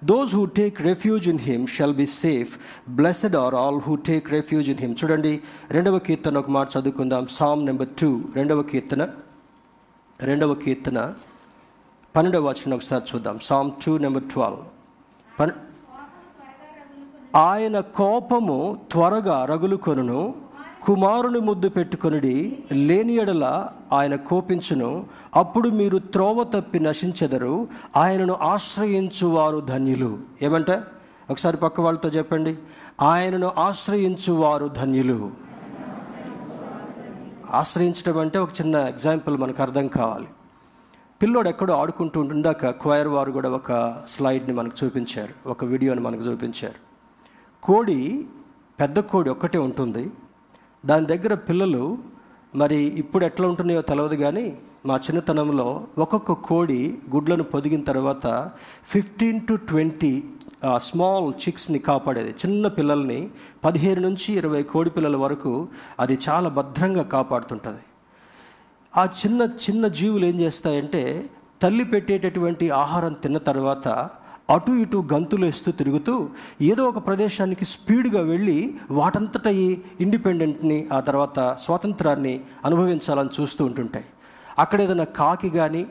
[0.05, 2.53] Those who take refuge in him shall be safe
[2.89, 5.33] blessed are all who take refuge in him చూడండి
[5.71, 7.27] రెండవ కీర్తన ఒక మాట చదువుకుందాం.
[7.39, 9.03] సామ్ నెంబర్ టూ రెండవ కీర్తన
[10.21, 10.99] రెండవ కీర్తన
[12.17, 13.39] పన్నెండవ వచనం ఒకసారి చూద్దాం.
[13.43, 14.63] సామ్ టూ నెంబర్ ట్వెల్వ్
[15.41, 15.55] పన్
[17.37, 18.59] ఆయన కోపము
[18.93, 20.35] త్వరగా రగులుకొను
[20.85, 25.07] కుమారుని ముద్దు పెట్టుకొనుడి లేని ఎడల ఆయన కోపించును.
[25.37, 27.69] అప్పుడు మీరు త్రోవ తప్పి నశించెదరు.
[27.97, 30.19] ఆయనను ఆశ్రయించువారు ధన్యులు.
[30.43, 30.81] ఏమంటే?
[31.31, 32.59] ఒకసారి పక్క వాళ్ళతో చెప్పండి.
[33.03, 35.31] ఆయనను ఆశ్రయించువారు ధన్యులు.
[37.51, 40.29] ఆశ్రయించడం అంటే ఒక చిన్న ఎగ్జాంపుల్ మనకు అర్థం కావాలి.
[41.23, 45.49] పిల్లోడు ఎక్కడో ఆడుకుంటూ ఉండాక క్వైర్ వారు కూడా ఒక స్లైడ్ని మనకు చూపించారు.
[45.49, 46.75] ఒక వీడియోని మనకు చూపించారు.
[47.63, 48.27] కోడి
[48.81, 50.11] పెద్ద కోడి ఒక్కటే ఉంటుంది.
[50.85, 51.99] దాని దగ్గర పిల్లలు
[52.57, 56.81] మరి ఇప్పుడు ఎట్లా ఉంటున్నాయో తెలియదు కానీ మా చిన్నతనంలో ఒక్కొక్క కోడి
[57.15, 58.27] గుడ్లను పొదిగిన తర్వాత
[58.85, 60.25] ఫిఫ్టీన్ టు ట్వంటీ
[60.77, 62.31] స్మాల్ చిక్స్ని కాపాడేది.
[62.31, 63.31] చిన్న పిల్లల్ని
[63.65, 65.69] పదిహేను నుంచి ఇరవై కోడి పిల్లల వరకు
[66.01, 67.83] అది చాలా భద్రంగా కాపాడుతుంటుంది.
[68.97, 71.31] ఆ చిన్న చిన్న జీవులు ఏం చేస్తాయంటే
[71.63, 73.89] తల్లి పెట్టేటటువంటి ఆహారం తిన్న తర్వాత
[74.49, 76.29] అటు ఇటు గంతులు వేస్తూ తిరుగుతూ
[76.63, 84.05] ఏదో ఒక ప్రదేశానికి స్పీడ్గా వెళ్ళి వాటంతట ఈ ఇండిపెండెంట్ని ఆ తర్వాత స్వాతంత్రాన్ని అనుభవించాలని చూస్తూ ఉంటుంటాయి.
[84.59, 85.87] అక్కడ ఏదైనా కాకి కానీ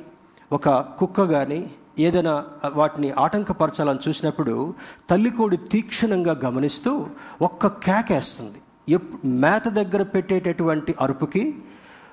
[0.51, 4.73] ఒక కుక్క కానీ ఏదైనా వాటిని ఆటంకపరచాలని చూసినప్పుడు
[5.09, 7.07] తల్లికోడి తీక్షణంగా గమనిస్తూ
[7.41, 8.59] ఒక్క కేకేస్తుంది
[8.93, 11.43] ఎప్ మేత దగ్గర పెట్టేటటువంటి అరుపుకి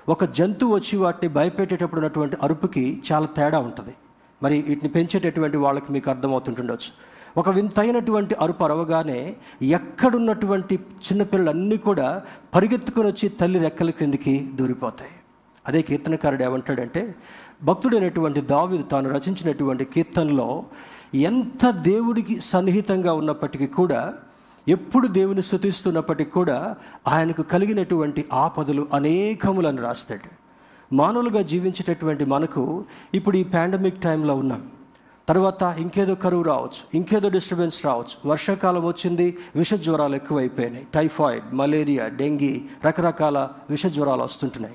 [0.09, 3.95] ఒక జంతువు వచ్చి వాటిని భయపెట్టేటప్పుడు ఉన్నటువంటి అరుపుకి చాలా తేడా ఉంటుంది.
[4.43, 6.91] మరి వీటిని పెంచేటటువంటి వాళ్ళకి మీకు అర్థమవుతుంటుండొచ్చు.
[7.37, 12.23] ఒక వింతైనటువంటి అరుపు అరవగానే ఎక్కడున్నటువంటి చిన్నపిల్లలన్నీ కూడా
[12.55, 15.11] పరిగెత్తుకొని వచ్చి తల్లి రెక్కల క్రిందికి దూరిపోతాయి.
[15.69, 17.15] అదే కీర్తనకారుడు ఏమంటాడంటే
[17.63, 20.65] భక్తుడైనటువంటి దావిదు తాను రచించినటువంటి కీర్తనలో
[21.15, 24.15] ఎంత దేవుడికి సన్నిహితంగా ఉన్నప్పటికీ కూడా
[24.69, 26.77] ఎప్పుడు దేవుని స్థుతిస్తున్నప్పటికీ కూడా
[27.09, 30.40] ఆయనకు కలిగినటువంటి ఆపదలు అనేకములను రాస్తాడు.
[30.93, 34.71] మానవులుగా జీవించేటటువంటి మనకు ఇప్పుడు ఈ పాండమిక్ టైంలో ఉన్నాం.
[35.29, 38.31] తర్వాత ఇంకేదో కరువు రావచ్చు ఇంకేదో డిస్టర్బెన్స్ రావచ్చు.
[38.31, 40.87] వర్షాకాలం వచ్చింది విష జ్వరాలు ఎక్కువైపోయినాయి.
[40.95, 44.75] టైఫాయిడ్ మలేరియా డెంగీ రకరకాల విష జ్వరాలు వస్తుంటున్నాయి.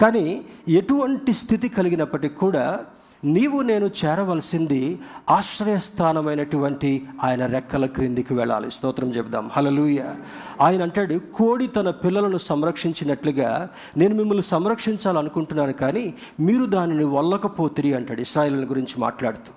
[0.00, 2.80] కానీ ఎటువంటి స్థితి కలిగినప్పటికీ కూడా
[3.24, 5.00] నీవు నేను చేరవలసింది
[5.30, 8.70] ఆశ్రయస్థానమైనటువంటి ఆయన రెక్కల క్రిందికి వెళ్ళాలి.
[8.70, 9.50] స్తోత్రం చెబుదాం.
[9.56, 10.00] హలలుయ
[10.60, 18.64] ఆయన అంటాడు కోడి తన పిల్లలను సంరక్షించినట్లుగా నేను మిమ్మల్ని సంరక్షించాలనుకుంటున్నాను కానీ మీరు దానిని వల్లకపోతిరి అంటాడు ఇస్రాయిల్
[18.64, 19.52] గురించి మాట్లాడుతూ.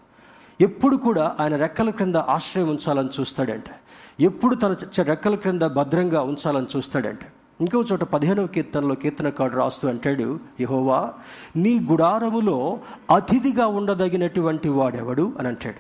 [0.62, 3.66] ఎప్పుడు కూడా ఆయన రెక్కల క్రింద ఆశ్రయం ఉంచాలని చూస్తాడంట.
[4.20, 7.20] ఎప్పుడు తన రెక్కల క్రింద భద్రంగా ఉంచాలని చూస్తాడంట.
[7.62, 11.14] ఇంకో చోట పదిహేనవ కీర్తనలో కీర్తనకాడు రాస్తూ అంటాడు యహోవా
[11.56, 12.80] నీ గుడారములో
[13.16, 15.32] అతిథిగా ఉండదగినటువంటి వాడెవడు?
[15.40, 15.76] అని అంటాడు.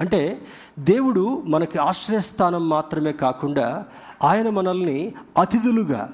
[0.00, 0.40] అంటే
[0.78, 3.84] దేవుడు మనకి ఆశ్రయస్థానం మాత్రమే కాకుండా
[4.24, 6.10] ఆయన మనల్ని అతిథులుగా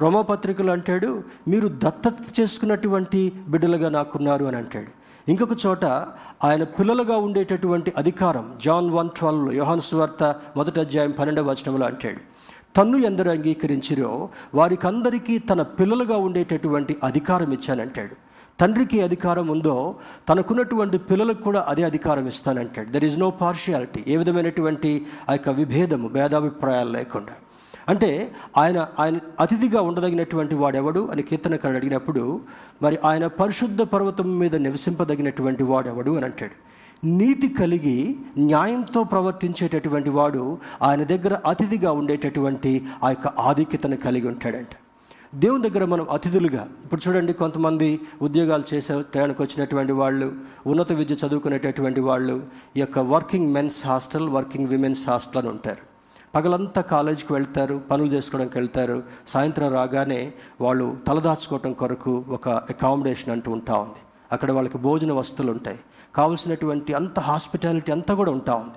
[0.00, 5.06] రోమపత్రికలు అంటాడు మీరు దత్తత చేసుకున్నటువంటి బిడ్డలుగా నాకున్నారు అని అంటాడు.
[5.30, 5.84] ఇంకొక చోట
[6.44, 12.36] ఆయన పిల్లలుగా ఉండేటటువంటి అధికారం జాన్ వన్ ట్వెల్వ్లో యోహాన్ సువార్త మొదటి అధ్యాయం పన్నెండవ వచనంలో అంటాడు.
[12.76, 14.28] తన్ను ఎందరు అంగీకరించిరో?
[14.54, 18.14] వారికందరికీ తన పిల్లలుగా ఉండేటటువంటి అధికారం ఇచ్చానంటాడు.
[18.60, 19.94] తండ్రికి అధికారం ఉందో
[20.28, 22.90] తనకున్నటువంటి పిల్లలకు కూడా అదే అధికారం ఇస్తానంటాడు.
[22.90, 27.32] దర్ ఇస్ నో పార్షియాలిటీ ఏ విధమైనటువంటి ఆ యొక్క విభేదము భేదాభిప్రాయాలు లేకుండా.
[27.88, 32.40] అంటే ఆయన ఆయన అతిథిగా ఉండదగినటువంటి వాడెవడు అని కీర్తనకారుడు అడిగినప్పుడు
[32.82, 36.65] మరి ఆయన పరిశుద్ధ పర్వతం మీద నివసింపదగినటువంటి వాడెవడు అని అంటాడు.
[37.04, 44.66] నీతి కలిగి న్యాయంతో ప్రవర్తించేటటువంటి వాడు ఆయన దగ్గర అతిథిగా ఉండేటటువంటి ఆ యొక్క ఆధిక్యతను కలిగి ఉంటాడంట.
[45.34, 50.32] దేవుని దగ్గర మనం అతిథులుగా ఇప్పుడు చూడండి కొంతమంది ఉద్యోగాలు చేసే టయానికి వచ్చినటువంటి వాళ్ళు
[50.66, 52.42] ఉన్నత విద్య చదువుకునేటటువంటి వాళ్ళు
[52.76, 55.96] ఈ యొక్క working men's hostel working women's hostel అని ఉంటారు.
[56.34, 63.78] పగలంతా కాలేజీకి వెళ్తారు పనులు చేసుకోవడానికి వెళ్తారు సాయంత్రం రాగానే వాళ్ళు తలదాచుకోవటం కొరకు ఒక అకామిడేషన్ అంటూ ఉంటా
[63.78, 64.00] ఉంది.
[64.32, 65.78] అక్కడ వాళ్ళకి భోజన వస్తువులు ఉంటాయి.
[66.16, 68.74] కావలసినటువంటి అంత హాస్పిటాలిటీ అంతా కూడా ఉంటా ఉంది.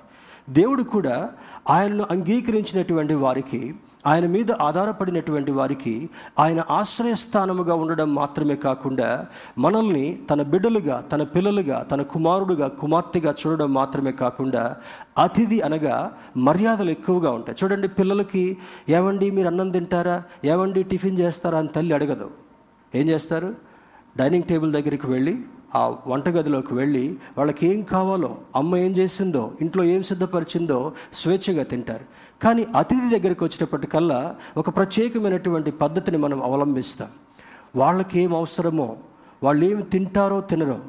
[0.54, 1.30] దేవుడు కూడా
[1.69, 3.75] ఆయనను అంగీకరించినటువంటి వారికి
[4.08, 12.02] ఆయన మీద ఆధారపడినటువంటి వారికి ఆయన ఆశ్రయస్థానముగా ఉండడం మాత్రమే కాకుండా మనల్ని తన బిడ్డలుగా తన పిల్లలుగా తన
[12.02, 14.78] కుమారుడుగా కుమార్తెగా చూడడం మాత్రమే కాకుండా
[15.17, 17.58] అతిథి అనగా మర్యాదలు ఎక్కువగా ఉంటాయి.
[17.63, 18.58] చూడండి పిల్లలకి
[18.89, 20.23] ఏమండి మీరు అన్నం తింటారా?
[20.45, 21.60] ఏమండి టిఫిన్ చేస్తారా?
[21.60, 22.32] అని తల్లి అడగదు.
[22.95, 23.56] ఏం చేస్తారు?
[24.17, 30.03] డైనింగ్ టేబుల్ దగ్గరికి వెళ్ళి ఆ వంటగదిలోకి వెళ్ళి వాళ్ళకి ఏం కావాలో అమ్మ ఏం చేసిందో ఇంట్లో ఏం
[30.03, 32.05] సిద్ధపరిచిందో స్వేచ్ఛగా తింటారు.
[32.43, 37.08] కానీ అతిథి దగ్గరికి వచ్చేటప్పటికల్లా ఒక ప్రత్యేకమైనటువంటి పద్ధతిని మనం అవలంబిస్తాం.
[37.75, 38.97] వాళ్ళకి ఏం అవసరమో
[39.43, 40.79] వాళ్ళు ఏమి తింటారో తినరో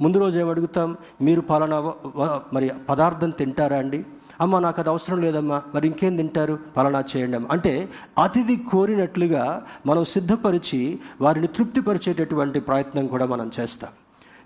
[0.00, 0.96] ముందు రోజు ఏం అడుగుతాం?
[1.22, 1.92] మీరు పలానా
[2.52, 4.04] మరి పదార్థం తింటారా అండి?
[4.40, 6.58] అమ్మ నాకు అది అవసరం లేదమ్మా మరి ఇంకేం తింటారు?
[6.76, 7.88] పలానా చేయండి అంటే
[8.22, 13.90] అతిథి కోరినట్లుగా మనం సిద్ధపరిచి వారిని తృప్తిపరిచేటటువంటి ప్రయత్నం కూడా మనం చేస్తాం.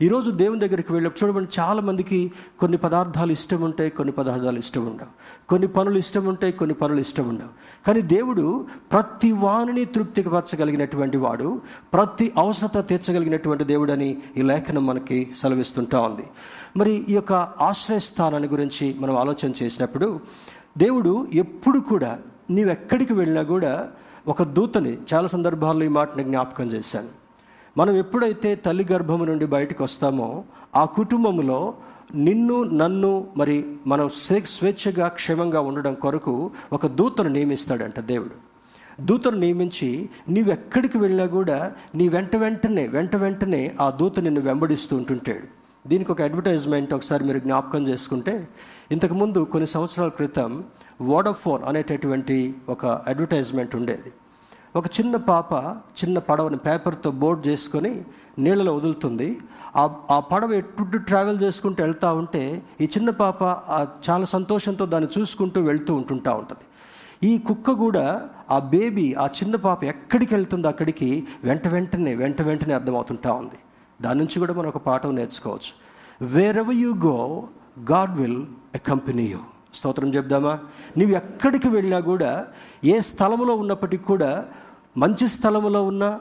[0.03, 5.09] ఈరోజు దేవుని దగ్గరికి వెళ్ళి చూడమని చాలామందికి కొన్ని పదార్థాలు ఇష్టం ఉంటాయి కొన్ని పదార్థాలు ఇష్టం ఉండవు.
[5.49, 7.49] కొన్ని పనులు ఇష్టం ఉంటాయి కొన్ని పనులు ఇష్టం ఉండవు.
[7.87, 11.61] కానీ దేవుడు ప్రతి వాణిని తృప్తిపరచగలిగినటువంటి వాడు
[11.93, 16.25] ప్రతి అవసరత తీర్చగలిగినటువంటి దేవుడని ఈ లేఖనం మనకి సెలవిస్తుంటా ఉంది.
[16.77, 20.21] మరి ఈ యొక్క ఆశ్రయస్థానాన్ని గురించి మనం ఆలోచన చేసినప్పుడు
[20.79, 22.19] దేవుడు ఎప్పుడు కూడా
[22.51, 23.89] నీవెక్కడికి వెళ్ళినా కూడా
[24.29, 27.24] ఒక దూతని చాలా సందర్భాల్లో ఈ మాటని జ్ఞాపకం చేశాను
[27.79, 30.45] మనం ఎప్పుడైతే తల్లి గర్భం నుండి బయటకు వస్తామో
[30.77, 31.75] ఆ కుటుంబంలో
[32.15, 38.55] నిన్ను నన్ను మరి మనం స్వే- స్వేచ్ఛగా క్షేమంగా ఉండడం కొరకు ఒక దూతను నియమిస్తాడంట దేవుడు.
[39.03, 45.65] దూతను నియమించి నీవెక్కడికి వెళ్ళినా కూడా నీ వెంట వెంటనే వెంట వెంటనే ఆ దూత నిన్ను వెంబడిస్తూ ఉంటుంటాడు.
[45.89, 48.49] దీనికి ఒక అడ్వర్టైజ్మెంట్ ఒకసారి మీరు జ్ఞాపకం చేసుకుంటే
[48.93, 50.65] ఇంతకుముందు కొన్ని సంవత్సరాల క్రితం
[51.03, 54.13] వోడాఫోన్ అనేటటువంటి ఒక అడ్వర్టైజ్మెంట్ ఉండేది.
[54.77, 55.55] ఒక చిన్న పాప
[55.99, 58.05] చిన్న పడవని పేపర్తో బోర్డ్ చేసుకొని
[58.39, 59.39] నీళ్ళలో వదులుతుంది.
[59.77, 63.43] ఆ ఆ పడవ ఎటు ట్రావెల్ చేసుకుంటూ వెళ్తూ ఉంటే ఈ చిన్న పాప
[64.11, 66.65] చాలా సంతోషంతో దాన్ని చూసుకుంటూ వెళ్తూ ఉంటుంటా ఉంటుంది.
[67.31, 72.75] ఈ కుక్క కూడా ఆ బేబీ ఆ చిన్న పాప ఎక్కడికి వెళ్తుందో అక్కడికి వెంట వెంటనే వెంట వెంటనే
[72.75, 73.59] అర్థమవుతుంటా ఉంది.
[74.03, 75.73] దాని నుంచి కూడా మనం ఒక పాఠం నేర్చుకోవచ్చు.
[76.59, 77.49] Wherever you go
[77.93, 78.43] God will
[78.75, 79.39] accompany you
[79.75, 80.59] స్తోత్రం చెప్దామా?
[80.97, 82.47] నీవు ఎక్కడికి వెళ్ళినా కూడా
[82.85, 84.47] ఏ స్థలంలో ఉన్నప్పటికీ కూడా
[84.97, 86.21] మంచి స్థలములో ఉన్నా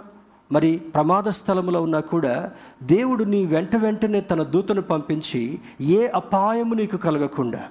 [0.52, 2.52] మరి ప్రమాద స్థలములో ఉన్నా కూడా
[2.84, 7.64] దేవుడు నీ వెంట వెంటనే తన దూతను పంపించి ఏ అపాయము నీకు కలగకుండా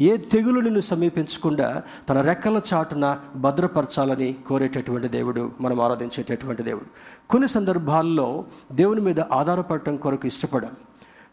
[0.00, 6.84] ఏ తెగులు నిన్ను సమీపించకుండా తన రెక్కల చాటున భద్రపరచాలని కోరేటటువంటి దేవుడు మనం ఆరాధించేటటువంటి దేవుడు.
[7.30, 10.72] కొన్ని సందర్భాల్లో దేవుని మీద ఆధారపడటం కొరకు ఇష్టపడాం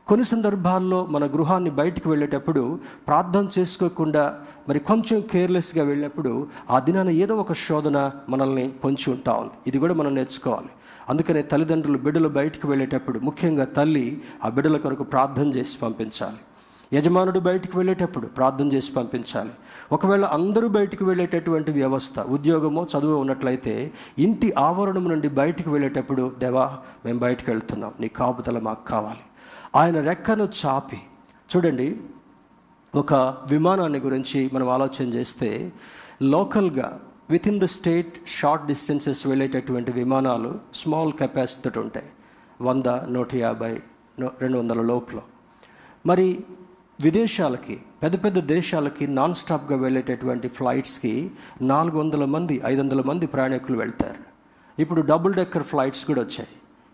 [0.07, 4.39] కొన్ని సందర్భాల్లో మన గృహాన్ని బయటికి వెళ్ళేటప్పుడు ప్రార్థన చేసుకోకుండా
[4.69, 9.51] మరి కొంచెం కేర్లెస్గా వెళ్ళినప్పుడు ఆ దినాన ఏదో ఒక శోధన మనల్ని పొంచి ఉంటా ఉంది.
[9.67, 10.69] ఇది కూడా మనం నేర్చుకోవాలి.
[11.09, 16.37] అందుకనే తల్లిదండ్రులు బిడ్డలు బయటికి వెళ్ళేటప్పుడు ముఖ్యంగా తల్లి ఆ బిడ్డల కొరకు ప్రార్థన చేసి పంపించాలి.
[16.93, 19.51] యజమానుడు బయటికి వెళ్ళేటప్పుడు ప్రార్థన చేసి పంపించాలి.
[19.91, 27.19] ఒకవేళ అందరూ బయటికి వెళ్ళేటటువంటి వ్యవస్థ ఉద్యోగమో చదువు ఉన్నట్లయితే ఇంటి ఆవరణం నుండి బయటికి వెళ్ళేటప్పుడు దేవా మేము
[27.19, 27.91] బయటికి వెళ్తున్నాం.
[27.99, 29.19] నీ కాపుదల మాకు కావాలి.
[29.75, 30.97] ఆయన రెక్కను చాపి.
[31.55, 31.97] చూడండి
[32.95, 33.13] ఒక
[33.51, 35.71] విమానాన్ని గురించి మనం ఆలోచన చేస్తే
[36.21, 36.99] లోకల్గా
[37.47, 42.05] within the state short distances వెళ్ళేటటువంటి విమానాలు స్మాల్ కెపాసిటీ ఉంటాయి.
[42.61, 43.79] వంద నూట యాభై
[44.39, 45.19] రెండు వందల లోపల.
[46.05, 46.43] మరి
[47.01, 53.77] విదేశాలకి పెద్ద పెద్ద దేశాలకి నాన్ స్టాప్గా వెళ్ళేటటువంటి ఫ్లైట్స్కి నాలుగు వందల మంది ఐదు వందల మంది ప్రయాణికులు
[53.77, 54.23] వెళ్తారు.
[54.81, 56.47] ఇప్పుడు డబుల్ డెక్కర్ ఫ్లైట్స్ కూడా వచ్చాయి.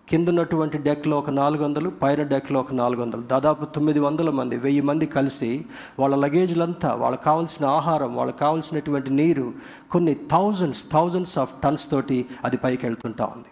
[0.09, 4.55] కింద ఉన్నటువంటి డెక్లో ఒక నాలుగు వందలు పైన డెక్లో ఒక నాలుగు వందలు దాదాపు తొమ్మిది వందల మంది
[4.57, 5.65] వెయ్యి మంది కలిసి
[5.99, 9.53] వాళ్ళ లగేజ్లంతా వాళ్ళకి కావాల్సిన ఆహారం వాళ్ళకి కావాల్సినటువంటి నీరు
[9.91, 13.51] కొన్ని థౌజండ్స్ థౌజండ్స్ ఆఫ్ టన్స్ తోటి అది పైకి వెళ్తుంటా ఉంది.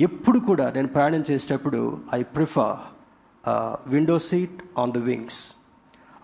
[0.00, 1.80] ఎప్పుడు కూడా నేను ప్రయాణం చేసేటప్పుడు
[2.14, 2.76] I prefer
[3.94, 5.40] window seat on the wings.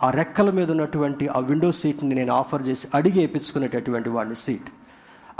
[0.02, 4.68] ఆ రెక్కల మీద ఉన్నటువంటి ఆ విండో సీట్ని నేను ఆఫర్ చేసి అడిగి వేయించుకునేటటువంటి వాడిని సీట్.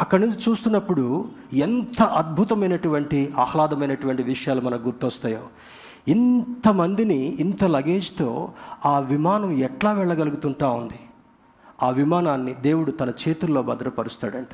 [0.01, 5.41] అక్కడి నుంచి చూస్తున్నప్పుడు ఎంత అద్భుతమైనటువంటి ఆహ్లాదమైనటువంటి విషయాలు మనకు గుర్తొస్తాయో.
[6.09, 8.53] ఇంతమందిని ఇంత లగేజ్తో
[8.87, 10.99] ఆ విమానం ఎట్లా వెళ్ళగలుగుతుంటా ఉంది?
[11.83, 14.49] ఆ విమానాన్ని దేవుడు తన చేతుల్లో భద్రపరుస్తాడంట.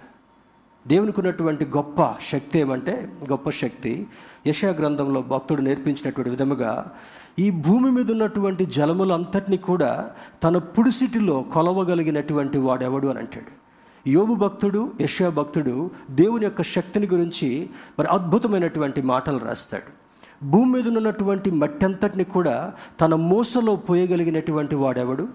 [0.87, 4.07] దేవునికి ఉన్నటువంటి గొప్ప శక్తి ఏమంటే గొప్ప శక్తి
[4.47, 6.93] యశా గ్రంథంలో భక్తుడు నేర్పించినటువంటి విధముగా
[7.39, 10.11] ఈ భూమి మీద ఉన్నటువంటి జలములంతటినీ కూడా
[10.43, 13.62] తన పుడిసిటిలో కొలవగలిగినటువంటి వాడెవడు అని అంటాడు.
[14.07, 20.03] యోబు భక్తుడు యశా భక్తుడు దేవుని యొక్క శక్తిని గురించి మరి అద్భుతమైనటువంటి మాటలు రాస్తాడు.
[20.47, 25.29] భూమి మీద ఉన్నటువంటి మట్టి అంతటిని కూడా తన మూసలో పోయగలిగినటువంటి వాడెవడు?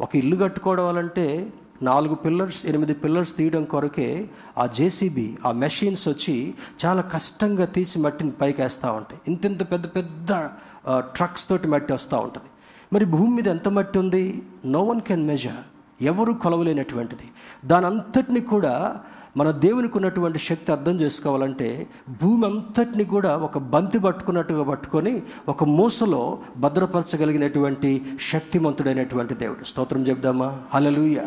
[0.00, 1.10] ఒక ఇల్లు కట్టుకోవడం
[1.82, 6.54] నాలుగు పిల్లర్స్ ఎనిమిది పిల్లర్స్ తీయడం కొరకే ఆ జేసీబీ ఆ మెషిన్స్ వచ్చి
[6.84, 9.20] చాలా కష్టంగా తీసి మట్టిని పైకేస్తూ ఉంటాయి.
[9.28, 10.28] ఇంత పెద్ద పెద్ద
[10.98, 12.46] ట్రక్స్ తోటి మట్టి వస్తూ ఉంటుంది.
[12.92, 14.42] మరి భూమి మీద ఎంత మట్టి ఉంది?
[14.66, 15.77] No one can measure.
[16.02, 17.28] ఎవరు కొలవలేనటువంటిది.
[17.64, 19.00] దాని అంతటిని కూడా
[19.36, 21.86] మన దేవునికి ఉన్నటువంటి శక్తి అర్థం చేసుకోవాలంటే
[22.22, 29.64] భూమి అంతటిని కూడా ఒక బంతి పట్టుకున్నట్టుగా పట్టుకొని ఒక మూసలో భద్రపరచగలిగినటువంటి శక్తిమంతుడైనటువంటి దేవుడు.
[29.64, 30.58] స్తోత్రం చెప్దామా?
[30.74, 31.20] హలలుయ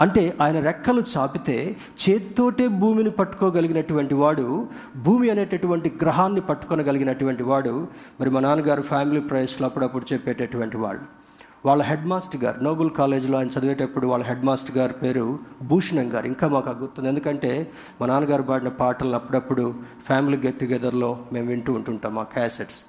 [0.00, 7.88] అంటే ఆయన రెక్కలు చాపితే చేత్తోటే భూమిని పట్టుకోగలిగినటువంటి వాడు భూమి అనేటటువంటి గ్రహాన్ని పట్టుకొనగలిగినటువంటి వాడు
[8.20, 11.25] మరి మా నాన్నగారు ఫ్యామిలీ ప్రైస్లో అప్పుడప్పుడు చెప్పేటటువంటి వాళ్ళు.
[11.66, 16.26] వాళ్ళ హెడ్ మాస్టర్ గారు నోబుల్ కాలేజీలో ఆయన చదివేటప్పుడు వాళ్ళ హెడ్ మాస్టర్ గారి పేరు భూషణం గారు.
[16.26, 17.08] ఇంకా మాకు గుర్తుంది.
[17.08, 19.74] ఎందుకంటే మా నాన్నగారు పాడిన పాటలు అప్పుడప్పుడు
[20.06, 22.84] ఫ్యామిలీ గెట్ టుగెదర్లో మేము వింటూ ఉంటుంటాం మా క్యాసెట్స్.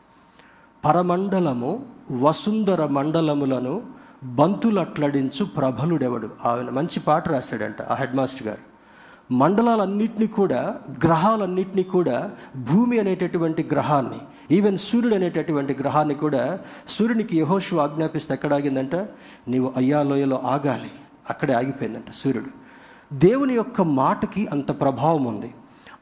[0.85, 3.81] పరమండలము వసుంధర మండలములను
[4.23, 6.29] బంతులట్లడించు ప్రభలుడెవడు?
[6.45, 8.63] ఆయన మంచి పాట రాశాడంట ఆ హెడ్ మాస్టర్ గారు.
[9.33, 18.33] మండలాలన్నింటినీ కూడా గ్రహాలన్నింటినీ కూడా భూమి అనేటటువంటి గ్రహాన్ని ఈవెన్ సూర్యుడు అనేటటువంటి గ్రహాన్ని కూడా సూర్యునికి యహోషు ఆజ్ఞాపిస్తే
[18.33, 18.95] ఎక్కడ ఆగిందంట
[19.47, 20.91] నీవు అయ్యాలోయలో ఆగాలి.
[21.29, 22.51] అక్కడే ఆగిపోయిందంట సూర్యుడు.
[23.13, 25.53] దేవుని యొక్క మాటకి అంత ప్రభావం ఉంది.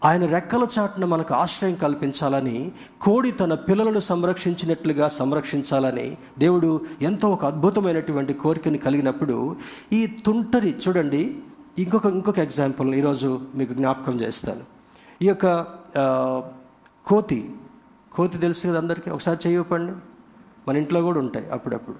[0.05, 8.34] ఆయన రెక్కల చాటున మనకు ఆశ్రయం కల్పించాలని కోడి తన పిల్లలను సంరక్షించినట్లుగా సంరక్షించాలని దేవుడు ఎంతో ఒక అద్భుతమైనటువంటి
[8.34, 9.55] కోరికని కలిగినప్పుడు
[9.93, 11.36] ఈ తుంటరి చూడండి
[11.79, 14.63] ఇంకొక ఇంకొక ఎగ్జాంపుల్ ఈరోజు మీకు జ్ఞాపకం చేస్తాను.
[15.21, 15.65] ఈ యొక్క
[17.05, 17.49] కోతి
[18.15, 19.10] కోతి తెలుసు కదా అందరికీ?
[19.10, 19.93] ఒకసారి చేయపండి
[20.67, 21.97] మన ఇంట్లో కూడా ఉంటాయి అప్పుడప్పుడు.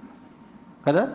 [0.88, 1.10] కదా?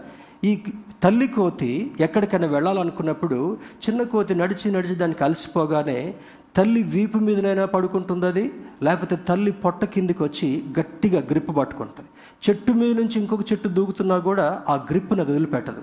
[0.45, 0.63] ఈ
[1.03, 3.59] తల్లి కోతి ఎక్కడికైనా వెళ్ళాలనుకున్నప్పుడు
[3.89, 6.15] చిన్న కోతి నడిచి నడిచి దానికి అలసిపోగానే
[6.57, 12.09] తల్లి వీపు మీదనైనా పడుకుంటుంది అది లేకపోతే తల్లి పొట్ట కిందికి వచ్చి గట్టిగా గ్రిప్ పట్టుకుంటుంది.
[12.49, 15.83] చెట్టు మీద నుంచి ఇంకొక చెట్టు దూకుతున్నా కూడా ఆ గ్రిప్ను అది వదిలిపెట్టదు.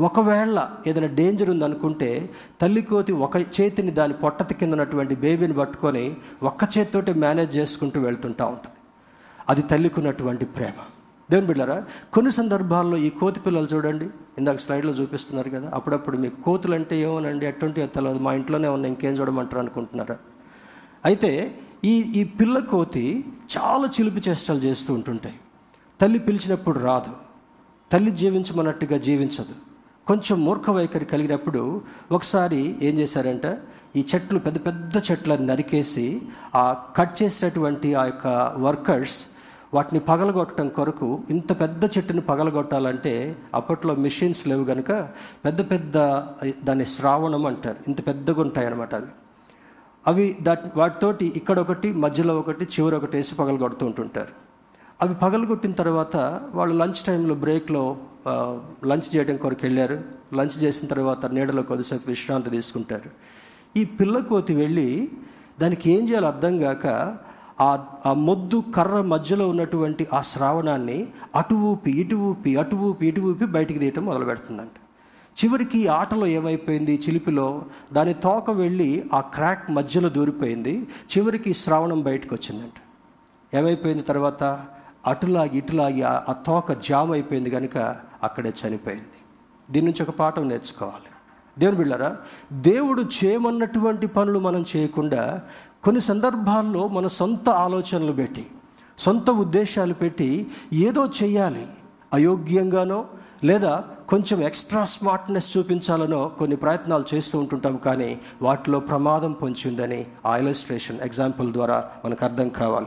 [0.00, 2.30] ఒకవేళ ఏదైనా డేంజర్ ఉందనుకుంటే
[2.60, 8.46] తల్లి కోతి ఒక చేతిని దాని పొట్టత కింద ఉన్నటువంటి బేబీని పట్టుకొని ఒక్క చేతితోటి మేనేజ్ చేసుకుంటూ వెళ్తుంటూ
[8.46, 8.76] ఉంటుంది.
[9.48, 10.82] అది తల్లికున్నటువంటి ప్రేమ.
[11.30, 14.04] దేవుని బిడ్డారా కొన్ని సందర్భాల్లో ఈ కోతి పిల్లలు చూడండి.
[14.38, 19.12] ఇందాక స్లైడ్లో చూపిస్తున్నారు కదా అప్పుడప్పుడు మీకు కోతులు అంటే ఏమోనండి ఎటువంటి తెలియదు మా ఇంట్లోనే ఉన్న ఇంకేం
[19.12, 20.16] చూడమంటారు అనుకుంటున్నారా?
[21.04, 23.24] అయితే ఈ ఈ పిల్ల కోతి
[23.58, 25.34] చాలా చిలిపి చేష్టలు చేస్తూ ఉంటుంటాయి.
[26.00, 27.10] తల్లి పిలిచినప్పుడు రాదు.
[27.92, 29.63] తల్లి జీవించమన్నట్టుగా జీవించదు.
[30.06, 31.80] కొంచెం మూర్ఖ వైఖరి కలిగినప్పుడు
[32.12, 33.58] ఒకసారి ఏం చేశారంటే?
[33.96, 36.22] ఈ చెట్లు పెద్ద పెద్ద చెట్లను నరికేసి
[36.54, 39.26] ఆ కట్ చేసినటువంటి ఆ యొక్క వర్కర్స్
[39.74, 44.92] వాటిని పగలగొట్టడం కొరకు ఇంత పెద్ద చెట్టుని పగలగొట్టాలంటే అప్పట్లో మిషన్స్ లేవు కనుక
[45.44, 45.94] పెద్ద పెద్ద
[46.64, 47.76] దాన్ని శ్రావణం అంటారు.
[47.86, 49.06] ఇంత పెద్దగా ఉంటాయి అన్నమాట అవి.
[50.06, 54.28] అవి దా వాటితోటి ఇక్కడ ఒకటి మధ్యలో ఒకటి చివరి ఒకటి వేసి పగలగొడుతూ ఉంటుంటారు.
[55.02, 57.96] అవి పగలగొట్టిన తర్వాత వాళ్ళు లంచ్ టైంలో బ్రేక్లో
[58.86, 60.04] లంచ్ చేయడం కొరకు వెళ్ళారు.
[60.34, 63.10] లంచ్ చేసిన తర్వాత నీడలో కొద్దిసేపు విశ్రాంతి తీసుకుంటారు.
[63.76, 65.10] ఈ పిల్ల కోతి వెళ్ళి
[65.60, 67.16] దానికి ఏం చేయాలో అర్థం కాక
[67.60, 71.06] ఆ ఆ మొద్దు కర్ర మధ్యలో ఉన్నటువంటి ఆ శ్రావణాన్ని
[71.36, 74.70] అటు ఊపి ఇటు ఊపి అటు ఊపి ఇటు ఊపి బయటికి తీయటం మొదలు పెడుతుందంట
[75.34, 76.94] చివరికి ఈ ఆటలో ఏమైపోయింది?
[77.08, 80.86] చిలిపిలో దాని తోక వెళ్ళి ఆ క్రాక్ మధ్యలో దూరిపోయింది.
[81.12, 82.78] చివరికి శ్రావణం బయటకు వచ్చిందంట
[83.56, 84.66] ఏమైపోయింది తర్వాత?
[85.06, 89.04] అటులాగి ఇటులాగి ఆ- తోక జామ్ అయిపోయింది కనుక అక్కడే చనిపోయింది.
[89.70, 91.10] దీని నుంచి ఒక పాఠం నేర్చుకోవాలి.
[91.58, 92.16] దేవుని బిళ్ళారా
[92.52, 95.42] దేవుడు చేయమన్నటువంటి పనులు మనం చేయకుండా
[95.84, 98.46] కొన్ని సందర్భాల్లో మన సొంత ఆలోచనలు పెట్టి
[98.98, 101.66] సొంత ఉద్దేశాలు పెట్టి ఏదో చేయాలి
[102.14, 103.06] అయోగ్యంగానో
[103.44, 111.00] లేదా కొంచెం ఎక్స్ట్రా స్మార్ట్నెస్ చూపించాలనో కొన్ని ప్రయత్నాలు చేస్తూ ఉంటుంటాం కానీ వాటిలో ప్రమాదం పొంచిందని ఆ ఇలస్ట్రేషన్
[111.00, 112.86] ఎగ్జాంపుల్ ద్వారా మనకు అర్థం కావాలి.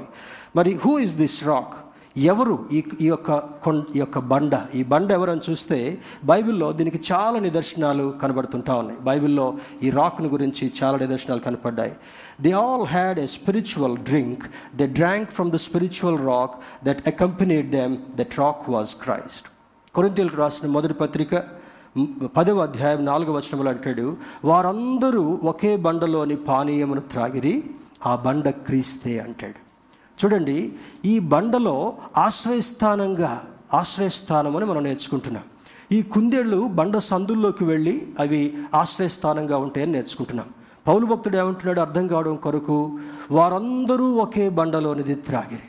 [0.56, 1.74] మరి హూ ఇస్ దిస్ రాక్
[2.18, 3.32] ఎవరు ఈ ఈ యొక్క
[3.64, 9.00] కొండ ఈ యొక్క బండ ఈ బండ ఎవరని చూస్తే బైబిల్లో దీనికి చాలా నిదర్శనాలు కనబడుతుంటా ఉన్నాయి.
[9.00, 11.94] బైబిల్లో ఈ రాక్ను గురించి చాలా నిదర్శనాలు కనపడ్డాయి.
[12.42, 14.44] They all had a spiritual drink
[14.76, 19.48] they drank from the spiritual rock that accompanied them that rock was Christ
[19.96, 21.44] కొరింతీలకు రాసిన మొదటి పత్రిక
[22.38, 27.64] పదవ అధ్యాయం నాలుగవ వచనంలో అంటాడు వారందరూ ఒకే బండలోని పానీయమును త్రాగిరి
[28.06, 29.67] ఆ బండ క్రీస్తే అంటాడు.
[30.24, 30.74] చూడండి
[31.06, 35.44] ఈ బండలో ఆశ్రయస్థానంగా ఆశ్రయస్థానం అని మనం నేర్చుకుంటున్నాం.
[35.92, 40.48] ఈ కుందేళ్ళు బండ సందుల్లోకి వెళ్ళి అవి ఆశ్రయస్థానంగా ఉంటాయని నేర్చుకుంటున్నాం.
[40.88, 43.00] పౌలు భక్తుడు ఏమంటున్నాడు అర్థం కావడం కొరకు?
[43.32, 45.62] వారందరూ ఒకే బండలోనిది త్రాగిరి.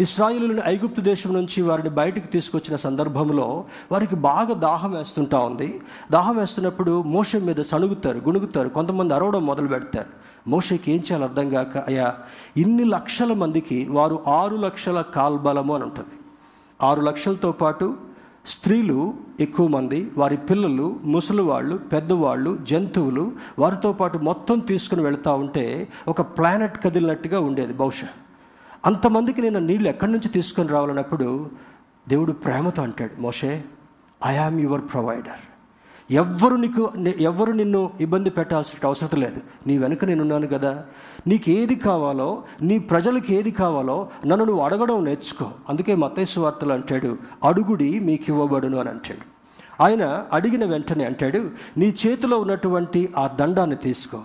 [0.00, 5.80] ఇస్రాయిలుని ఐగుప్తు దేశం నుంచి వారిని బయటకు తీసుకొచ్చిన సందర్భంలో వారికి బాగా దాహం వేస్తుంటా ఉంది.
[6.10, 8.68] దాహం వేస్తున్నప్పుడు మోసం మీద సణుగుతారు గుణుగుతారు.
[8.68, 12.08] కొంతమంది అరవడం మొదలు పెడతారు మోషకి ఏం చేయాలో అర్థం కాక అయ్యా
[12.56, 16.16] ఇన్ని లక్షల మందికి వారు ఆరు లక్షల కాల్బలము అని ఉంటుంది.
[16.82, 17.86] ఆరు లక్షలతో పాటు
[18.46, 25.88] స్త్రీలు ఎక్కువ మంది వారి పిల్లలు ముసలి వాళ్ళు పెద్దవాళ్ళు జంతువులు వారితో పాటు మొత్తం తీసుకుని వెళ్తూ ఉంటే
[26.08, 28.08] ఒక ప్లానెట్ కదిలినట్టుగా ఉండేది బహుశా.
[28.86, 31.28] అంతమందికి నేను నీళ్ళు ఎక్కడి నుంచి తీసుకొని రావాలన్నప్పుడు
[32.08, 33.64] దేవుడు ప్రేమతో అంటాడు మోషే
[34.26, 35.42] ఐ ఆమ్ యువర్ ప్రొవైడర్
[36.10, 39.40] ఎవ్వరు నీకు ఎవ్వరు నిన్ను ఇబ్బంది పెట్టాల్సిన అవసరం లేదు.
[39.66, 40.84] నీ వెనుక నేనున్నాను కదా.
[41.26, 45.50] నీకు ఏది కావాలో నీ ప్రజలకు ఏది కావాలో నన్ను నువ్వు అడగడం నేర్చుకో.
[45.68, 49.38] అందుకే మతేసు వార్తలు అంటాడు అడుగుడి మీకు ఇవ్వబడును అని అంటాడు.
[49.82, 54.20] ఆయన అడిగిన వెంటనే అంటాడు నీ చేతిలో ఉన్నటువంటి ఆ దండాన్ని తీసుకో.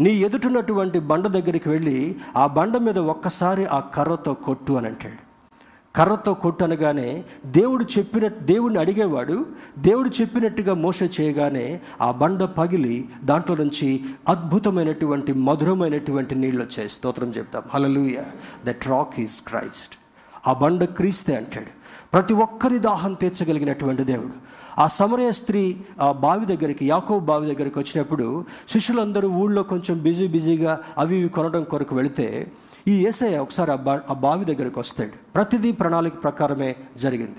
[0.00, 5.29] నీ ఎదుటున్నటువంటి బండ దగ్గరికి వెళ్ళి ఆ బండ మీద ఒక్కసారి ఆ కర్రతో కొట్టు అని అంటాడు.
[5.96, 9.46] కర్రతో కొట్టనగానే దేవుడు చెప్పిన దేవుడిని అడిగేవాడు
[9.78, 16.88] దేవుడు చెప్పినట్టుగా మోస చేయగానే ఆ బండ పగిలి దాంట్లో నుంచి అద్భుతమైనటువంటి మధురమైనటువంటి నీళ్ళు వచ్చాయి.
[16.88, 17.62] స్తోత్రం చెప్తాం.
[17.74, 18.22] హలలుయ
[18.64, 19.94] దట్ రాక్ ఈజ్ క్రైస్ట్
[20.46, 21.80] ఆ బండ క్రీస్తే అంటాడు.
[22.12, 24.50] ప్రతి ఒక్కరి దాహం తీర్చగలిగినటువంటి దేవుడు.
[24.80, 30.80] ఆ సమరయ స్త్రీ ఆ బావి దగ్గరికి యాకో బావి దగ్గరికి వచ్చినప్పుడు శిష్యులందరూ ఊళ్ళో కొంచెం బిజీ బిజీగా
[30.98, 32.52] అవి ఇవి కొనడం కొరకు వెళితే
[32.88, 35.10] ఈ ఏసఐ ఒకసారి ఆ ఆ బావి దగ్గరికి వస్తాడు.
[35.34, 37.36] ప్రతిదీ ప్రణాళిక ప్రకారమే జరిగింది.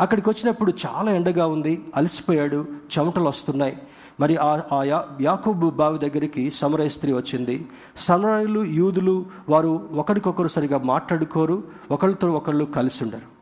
[0.00, 2.66] అక్కడికి వచ్చినప్పుడు చాలా ఎండగా ఉంది అలసిపోయాడు
[2.98, 3.78] చెమటలు వస్తున్నాయి.
[4.20, 7.66] మరి ఆ ఆ యా యాకోబు బావి దగ్గరికి సమరయ స్త్రీ వచ్చింది.
[7.96, 13.34] సమరాయులు యూదులు వారు ఒకరికొకరు సరిగా మాట్లాడుకోరు ఒకరితో ఒకళ్ళు కలిసి ఉండరు.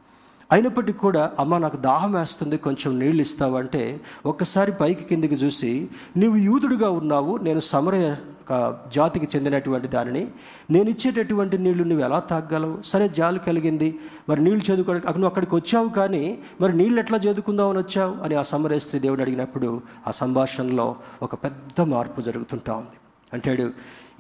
[0.53, 6.91] అయినప్పటికీ కూడా అమ్మ నాకు దాహం వేస్తుంది కొంచెం నీళ్ళు ఇస్తావంటే ఒక్కసారి పైకి కిందికి చూసి నీవు యూదుడుగా
[6.91, 8.15] ఉన్నావు నేను సమరయ
[8.51, 10.29] ఒక జాతికి చెందినటువంటి దానిని
[10.71, 13.99] నేను ఇచ్చేటటువంటి నీళ్ళు నువ్వు ఎలా తాగలవు సరే జాలి కలిగింది.
[14.29, 18.23] మరి నీళ్ళు చదువుకోవడానికి అక్కడ నువ్వు అక్కడికి వచ్చావు కానీ మరి నీళ్ళు ఎట్లా చదువుకుందామని వచ్చావు?
[18.23, 22.97] అని ఆ సమరయ స్త్రీ దేవుడు అడిగినప్పుడు ఆ సంభాషణలో ఒక పెద్ద మార్పు జరుగుతుంటా ఉంది.
[23.33, 23.71] అంటాడు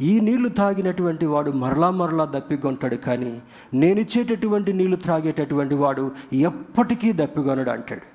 [0.00, 3.42] ఈ నీళ్ళు తాగినటువంటి వాడు మరలా మరలా దప్పిగొంటాడు కానీ
[3.74, 8.11] నేనిచ్చేటటువంటి నీళ్ళు త్రాగేటటువంటి వాడు ఎప్పటికీ దప్పిగొనడు అంటాడు.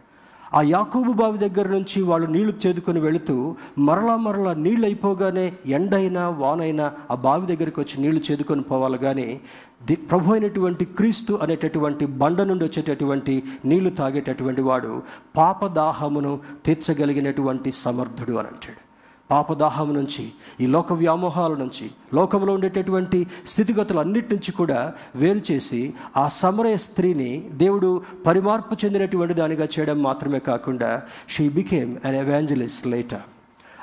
[0.54, 6.92] ఆ యాకూబు బావి దగ్గర నుంచి వాళ్ళు నీళ్ళు చేదుకొని వెళుతూ మరలా మరలా నీళ్ళు అయిపోగానే ఎండైనా వానైనా
[7.12, 8.98] ఆ బావి దగ్గరికి వచ్చి నీళ్ళు చేదుకొని పోవాలి.
[8.98, 9.40] కానీ
[9.88, 15.02] ది ప్రభు అయినటువంటి క్రీస్తు అనేటటువంటి బండ నుండి వచ్చేటటువంటి నీళ్ళు తాగేటటువంటి వాడు
[15.38, 18.87] పాపదాహమును తీర్చగలిగినటువంటి సమర్థుడు అని అంటాడు.
[19.32, 20.32] పాపదాహం నుంచి
[20.62, 27.50] ఈ లోక వ్యామోహాల నుంచి లోకంలో ఉండేటటువంటి స్థితిగతులు అన్నిటి నుంచి కూడా వేరు చేసి ఆ సమరయ స్త్రీని
[27.52, 33.26] దేవుడు పరిమార్పు చెందినటువంటి దానిగా చేయడం మాత్రమే కాకుండా she became an evangelist later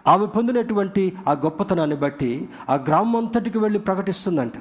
[0.06, 4.52] ఆమె పొందినటువంటి ఆ గొప్పతనాన్ని బట్టి ఆ గ్రామం అంతటికి వెళ్ళి ప్రకటిస్తుందంట.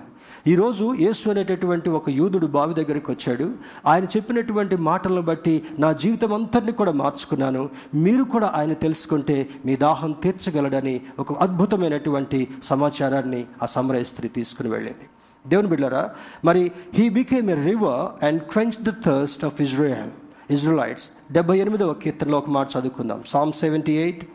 [0.47, 3.51] ఈరోజు యేసు అనేటటువంటి ఒక యూదుడు బావి దగ్గరికి వచ్చాడు.
[3.85, 7.69] ఆయన చెప్పినటువంటి మాటలను బట్టి నా జీవితం అంతటిని కూడా మార్చుకున్నాను.
[7.95, 15.07] మీరు కూడా ఆయన తెలుసుకుంటే మీ దాహం తీర్చగలడని ఒక అద్భుతమైనటువంటి సమాచారాన్ని ఆ సమరయ స్త్రీ తీసుకుని వెళ్ళింది.
[15.47, 16.09] దేవుని బిడ్డారా
[16.45, 20.11] మరి he became a river and quench the thirst of Israel
[20.51, 23.23] Israelites డెబ్బై ఎనిమిదవ కీర్తనలో ఒక మాట చదువుకుందాం.
[23.27, 24.27] Psalm seventy eight.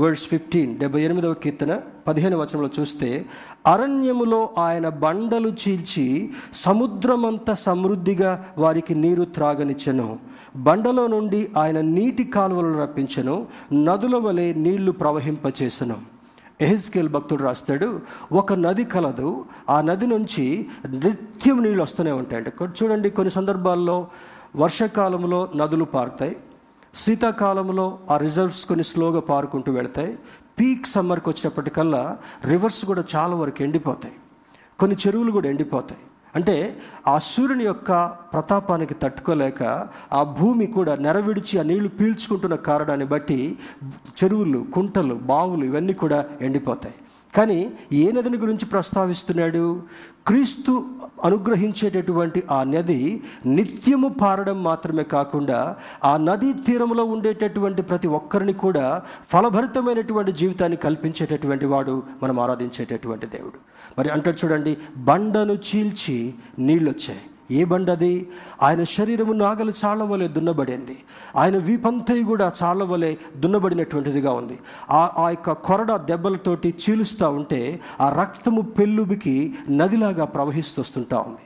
[0.00, 3.26] Verse fifteen డెబ్బై ఎనిమిదవ కీర్తన పదిహేను వచనంలో చూస్తే
[3.66, 10.18] అరణ్యములో ఆయన బండలు చీల్చి సముద్రమంత సమృద్ధిగా వారికి నీరు త్రాగనిచ్చెను.
[10.56, 13.46] బండలో నుండి ఆయన నీటి కాలువలు రప్పించెను.
[13.72, 15.96] నదుల వలె నీళ్ళు ప్రవహింపచేసెను.
[16.60, 18.00] ఎహెజ్కేల్ భక్తుడు రాస్తాడు
[18.32, 19.44] ఒక నది కలదు.
[19.70, 24.06] ఆ నది నుంచి నిత్యం నీళ్ళు వస్తూనే ఉంటాయండి చూడండి కొన్ని సందర్భాల్లో
[24.56, 26.36] వర్షాకాలంలో నదులు పారుతాయి.
[26.94, 30.18] శీతాకాలంలో ఆ రిజర్వ్స్ కొన్ని స్లోగా పారుకుంటూ వెళ్తాయి.
[30.60, 34.14] పీక్ సమ్మర్కి వచ్చినప్పటికల్లా రివర్స్ కూడా చాలా వరకు ఎండిపోతాయి.
[34.78, 36.00] కొన్ని చెరువులు కూడా ఎండిపోతాయి.
[36.34, 36.78] అంటే
[37.08, 43.58] ఆ సూర్యుని యొక్క ప్రతాపానికి తట్టుకోలేక ఆ భూమి కూడా నెరవిడిచి ఆ నీళ్ళు పీల్చుకుంటున్న కారణాన్ని బట్టి
[44.24, 46.94] చెరువులు కుంటలు బావులు ఇవన్నీ కూడా ఎండిపోతాయి.
[47.36, 49.82] కానీ ఏ నదిని గురించి ప్రస్తావిస్తున్నాడు?
[50.26, 50.84] క్రీస్తు
[51.24, 59.02] అనుగ్రహించేటటువంటి ఆ నది నిత్యము పారడం మాత్రమే కాకుండా ఆ నదీ తీరంలో ఉండేటటువంటి ప్రతి ఒక్కరిని కూడా
[59.32, 63.58] ఫలభరితమైనటువంటి జీవితాన్ని కల్పించేటటువంటి వాడు మనం ఆరాధించేటటువంటి దేవుడు.
[63.98, 66.90] మరి అంటాడు చూడండి బండను చీల్చి నీళ్ళు
[67.50, 68.28] ఏ ఏ బండది
[68.62, 70.96] ఆయన శరీరము నాగలి చాళ్ళ వలె దున్నబడింది.
[71.36, 74.58] ఆయన వీపంతయి కూడా చాళ్ళ వలె దున్నబడినటువంటిదిగా ఉంది.
[74.90, 81.38] ఆ ఆ యొక్క కొరడ దెబ్బలతోటి చీలుస్తూ ఉంటే ఆ రక్తము పెళ్ళుబికి నదిలాగా ప్రవహిస్తొస్తుంటా ఉంది.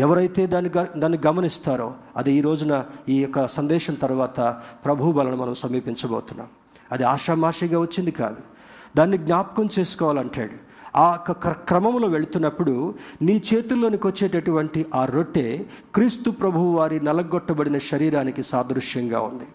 [0.00, 4.40] ఎవరైతే దాన్ని దాన్ని గమనిస్తారో అది ఈ రోజున ఈ యొక్క సందేశం తర్వాత
[4.84, 6.48] ప్రభు బలను మనం సమీపించబోతున్నాం.
[6.92, 8.36] అది ఆషామాషిగా వచ్చింది కాదు.
[8.96, 10.65] దాన్ని జ్ఞాపకం చేసుకోవాలంటాడు.
[10.98, 11.16] ఆ
[11.48, 19.48] క్రమంలో వెళుతున్నప్పుడు నీ చేతుల్లోనికి వచ్చేటటువంటి ఆ రొట్టె క్రీస్తు ప్రభువు వారి నలగొట్టబడిన శరీరానికి సాదృశ్యంగా ఉంది.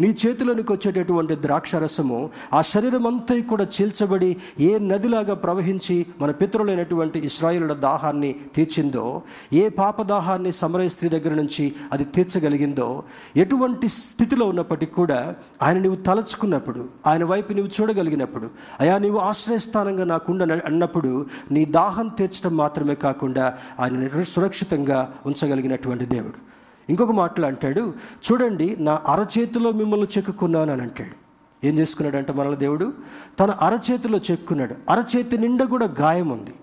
[0.00, 7.72] నీ చేతిలోనికి వచ్చేటటువంటి ద్రాక్షరసము ఆ శరీరం అంతా కూడా చీల్చబడి ఏ నదిలాగా ప్రవహించి మన పితరులైనటువంటి ఇస్రాయిలుల
[7.72, 9.22] దాహాన్ని తీర్చిందో
[9.52, 13.02] ఏ పాప దాహాన్ని సమరయ స్త్రీ దగ్గర నుంచి అది తీర్చగలిగిందో
[13.36, 20.62] ఎటువంటి స్థితిలో ఉన్నప్పటికీ కూడా ఆయన నువ్వు తలచుకున్నప్పుడు ఆయన వైపు నువ్వు చూడగలిగినప్పుడు అయా నీవు ఆశ్రయస్థానంగా నాకుండ
[20.64, 26.54] అన్నప్పుడు నీ దాహం తీర్చడం మాత్రమే కాకుండా ఆయన సురక్షితంగా ఉంచగలిగినటువంటి దేవుడు.
[26.88, 27.94] ఇంకొక మాటలు అంటాడు
[28.32, 31.24] చూడండి నా అరచేతిలో మిమ్మల్ని చెక్కున్నాను అని అంటాడు.
[31.66, 32.92] ఏం చేసుకున్నాడంటే మనల దేవుడు?
[33.40, 34.74] తన అరచేతిలో చెక్కున్నాడు.
[34.90, 36.54] అరచేతి నిండా కూడా గాయం ఉంది.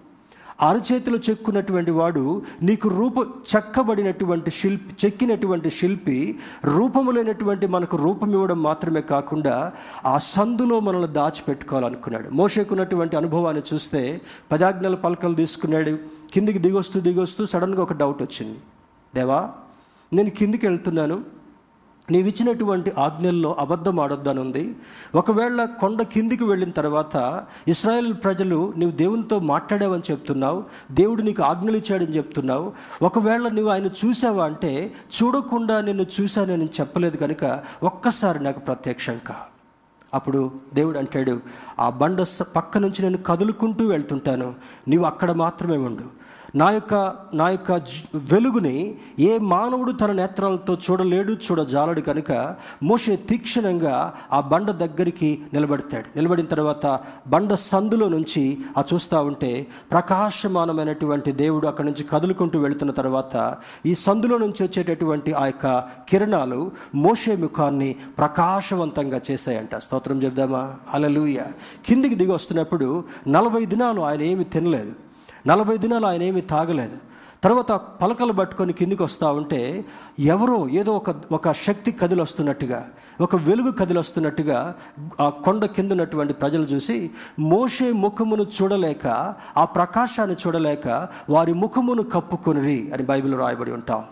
[0.61, 3.17] అరచేతిలో చెక్కున్నటువంటి వాడు నీకు రూప
[3.55, 9.73] చెక్కబడినటువంటి శిల్పి చెక్కినటువంటి శిల్పి రూపము లేనటువంటి మనకు రూపం ఇవ్వడం మాత్రమే కాకుండా
[10.05, 12.29] ఆ సందులో మనల్ని దాచిపెట్టుకోవాలనుకున్నాడు.
[12.29, 15.97] మోసేకున్నటువంటి అనుభవాన్ని చూస్తే పదాజ్ఞల పలకలు తీసుకున్నాడు.
[16.33, 18.59] కిందికి దిగొస్తూ దిగొస్తూ సడన్గా ఒక డౌట్ వచ్చింది.
[19.15, 19.49] దేవా
[20.13, 21.41] నేను కిందికి వెళ్తున్నాను.
[22.11, 24.75] నీవు ఇచ్చినటువంటి ఆజ్ఞల్లో అబద్ధం ఆడొద్దనుంది
[25.15, 30.63] ఒకవేళ కొండ కిందికి వెళ్ళిన తర్వాత ఇస్రాయేల్ ప్రజలు నీవు దేవునితో మాట్లాడావని చెప్తున్నావు.
[30.91, 32.73] దేవుడు నీకు ఆజ్ఞలు ఇచ్చాడని చెప్తున్నావు.
[33.01, 34.93] ఒకవేళ నువ్వు ఆయన చూసావా అంటే
[35.23, 39.31] చూడకుండా నిన్ను చూశానని చెప్పలేదు కనుక ఒక్కసారి నాకు ప్రత్యక్షంక
[40.13, 41.41] అప్పుడు దేవుడు అంటాడు
[41.79, 44.55] ఆ బండ పక్క నుంచి నేను కదులుకుంటూ వెళ్తుంటాను.
[44.87, 46.20] నీవు అక్కడ మాత్రమే ఉండు.
[46.55, 47.71] నా యొక్క నా యొక్క
[48.15, 56.05] వెలుగుని ఏ మానవుడు తన నేత్రాలతో చూడలేడు చూడజాలడు కనుక మోషే తీక్షణంగా ఆ బండ దగ్గరికి నిలబడతాడు.
[56.15, 63.57] నిలబడిన తర్వాత బండ సందులో నుంచి ఆ చూస్తూ ఉంటే ప్రకాశమానమైనటువంటి దేవుడు అక్కడి నుంచి కదులుకుంటూ వెళుతున్న తర్వాత
[63.85, 69.75] ఈ సందులో నుంచి వచ్చేటటువంటి ఆ యొక్క కిరణాలు మోషే ముఖాన్ని ప్రకాశవంతంగా చేశాయంట.
[69.75, 70.75] స్తోత్రం చెప్దామా?
[70.93, 71.39] అలలుయ
[71.85, 75.10] కిందికి దిగి వస్తున్నప్పుడు నలభై దినాలు ఆయన ఏమి తినలేదు.
[75.47, 76.97] నలభై దినాలు ఆయన ఏమీ తాగలేదు.
[77.43, 79.85] తర్వాత పలకలు పట్టుకొని కిందికి వస్తూ ఉంటే
[80.19, 82.89] ఎవరో ఏదో ఒక ఒక శక్తి కదిలొస్తున్నట్టుగా
[83.21, 84.75] ఒక వెలుగు కదిలొస్తున్నట్టుగా
[85.21, 92.91] ఆ కొండ కింద ఉన్నటువంటి ప్రజలు చూసి మోషే ముఖమును చూడలేక ఆ ప్రకాశాన్ని చూడలేక వారి ముఖమును కప్పుకొనిరి
[92.93, 94.03] అని బైబిల్ రాయబడి ఉంటాం.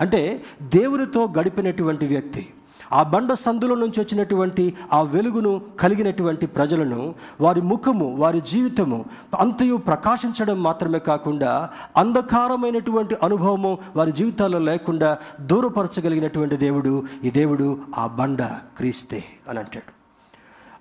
[0.00, 2.48] అంటే దేవునితో గడిపినటువంటి వ్యక్తి.
[2.92, 9.04] ఆ బండ సందులో నుంచి వచ్చినటువంటి ఆ వెలుగును కలిగినటువంటి ప్రజలను వారి ముఖము వారి జీవితము
[9.38, 18.42] అంతయు ప్రకాశించడం మాత్రమే కాకుండా అంధకారమైనటువంటి అనుభవము వారి జీవితాల్లో లేకుండా దూరపరచగలిగినటువంటి దేవుడు ఈ దేవుడు ఆ బండ
[18.76, 20.04] క్రీస్తే అని అంటాడు.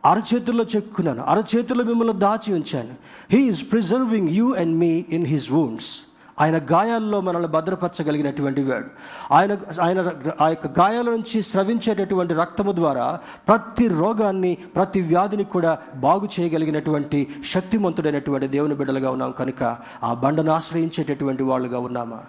[0.07, 1.23] అరచేతుల్లో చెక్కున్నాను.
[1.23, 2.93] అరచేతుల్లో మిమ్మల్ని దాచి ఉంచాను.
[3.31, 6.01] He is preserving you and me in his wounds
[6.41, 8.85] ఆయన గాయాల్లో మనల్ని భద్రపరచగలిగినటువంటి వాడు.
[9.31, 10.11] ఆయన ఆయన
[10.41, 18.47] ఆ యొక్క గాయాల నుంచి స్రవించేటటువంటి రక్తము ద్వారా ప్రతి రోగాన్ని ప్రతి వ్యాధిని కూడా బాగు చేయగలిగినటువంటి శక్తిమంతుడైనటువంటి
[18.47, 22.19] దేవుని బిడ్డలుగా ఉన్నాం కనుక ఆ బండను ఆశ్రయించేటటువంటి వాళ్ళుగా ఉన్నామా?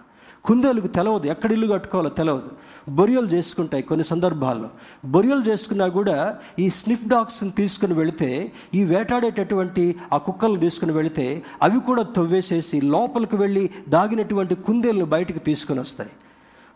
[0.45, 1.27] కుందేలుకు తెలవదు.
[1.27, 2.51] ఎక్కడ ఇల్లు కట్టుకోవాలో తెలవదు.
[2.89, 4.69] బొరియలు చేసుకుంటాయి కొన్ని సందర్భాల్లో.
[5.05, 11.81] బొరియలు చేసుకున్నా కూడా ఈ స్నిఫ్ డాగ్స్ని తీసుకుని వెళితే ఈ వేటాడేటటువంటి ఆ కుక్కలను తీసుకుని వెళితే అవి
[11.81, 16.11] కూడా తవ్వేసేసి లోపలికి వెళ్ళి దాగినటువంటి కుందేలను బయటకు తీసుకుని వస్తాయి.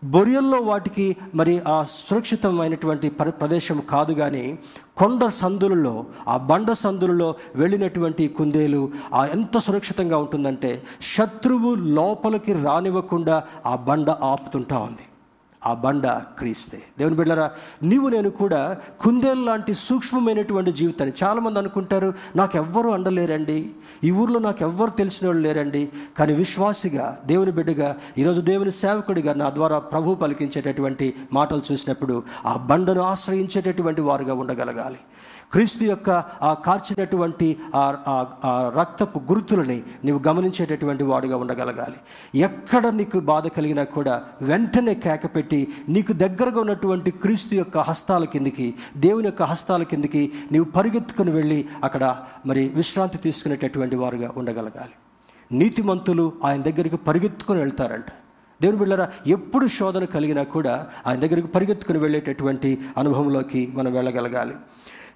[0.04, 4.58] బొరియల్లో వాటికి మరి ఆ సురక్షితమైనటువంటి ప్ర- ప్రదేశం కాదు కానీ
[4.96, 10.82] కొండ సందులలో ఆ బండ సందులలో వెళ్ళినటువంటి కుందేలు ఆ ఎంత సురక్షితంగా ఉంటుందంటే
[11.16, 13.36] శత్రువు లోపలికి రానివ్వకుండా
[13.66, 15.04] ఆ బండ ఆపుతుంటా ఉంది.
[15.66, 16.82] ఆ బండ క్రీస్తే.
[16.98, 17.50] దేవుని బిడ్డరా
[17.82, 22.58] నీవు నేను కూడా కుందేలు లాంటి సూక్ష్మమైనటువంటి జీవితాన్ని చాలామంది అనుకుంటారు నాకు
[22.90, 23.70] అండలేరండి.
[24.04, 25.88] ఈ ఊర్లో నాకు ఎవ్వరు తెలిసిన వాళ్ళు లేరండి.
[26.18, 33.02] కానీ విశ్వాసిగా దేవుని బిడ్డగా ఈరోజు దేవుని సేవకుడిగా నా ద్వారా ప్రభు పలికించేటటువంటి మాటలు చూసినప్పుడు ఆ బండను
[33.02, 34.98] ఆశ్రయించేటటువంటి వారుగా ఉండగలగాలి.
[35.52, 36.10] క్రీస్తు యొక్క
[36.42, 41.98] ఆ కార్చినటువంటి ఆ రక్తపు గుర్తులని నీవు గమనించేటటువంటి వాడుగా ఉండగలగాలి.
[42.38, 49.26] ఎక్కడ నీకు బాధ కలిగినా కూడా వెంటనే కేకపెట్టి నీకు దగ్గరగా ఉన్నటువంటి క్రీస్తు యొక్క హస్తాల కిందికి దేవుని
[49.26, 54.96] యొక్క హస్తాల కిందికి నీవు పరిగెత్తుకుని వెళ్ళి అక్కడ మరి విశ్రాంతి తీసుకునేటటువంటి వారుగా ఉండగలగాలి.
[55.52, 58.10] నీతిమంతులు ఆయన దగ్గరికి పరిగెత్తుకొని వెళ్తారంట.
[58.62, 64.54] దేవుని బిళ్ళరా ఎప్పుడు శోధన కలిగినా కూడా ఆయన దగ్గరికి పరిగెత్తుకుని వెళ్ళేటటువంటి అనుభవంలోకి మనం వెళ్ళగలగాలి.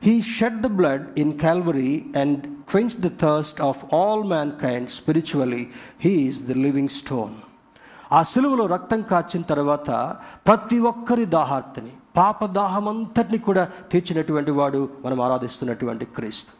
[0.05, 4.25] He shed the blood in Calvary and quench the thirst of all
[4.61, 5.69] mankind spiritually
[6.01, 7.35] he's the living stone
[8.13, 9.91] ఆ సిలువలో రక్తం కాచిన తర్వాత
[10.47, 16.53] ప్రతి ఒక్కరి దాహార్తిని పాప దాహమంతటిని కూడా తీర్చినటువంటి వాడు మనం ఆరాధిస్తున్నటువంటి క్రీస్తు.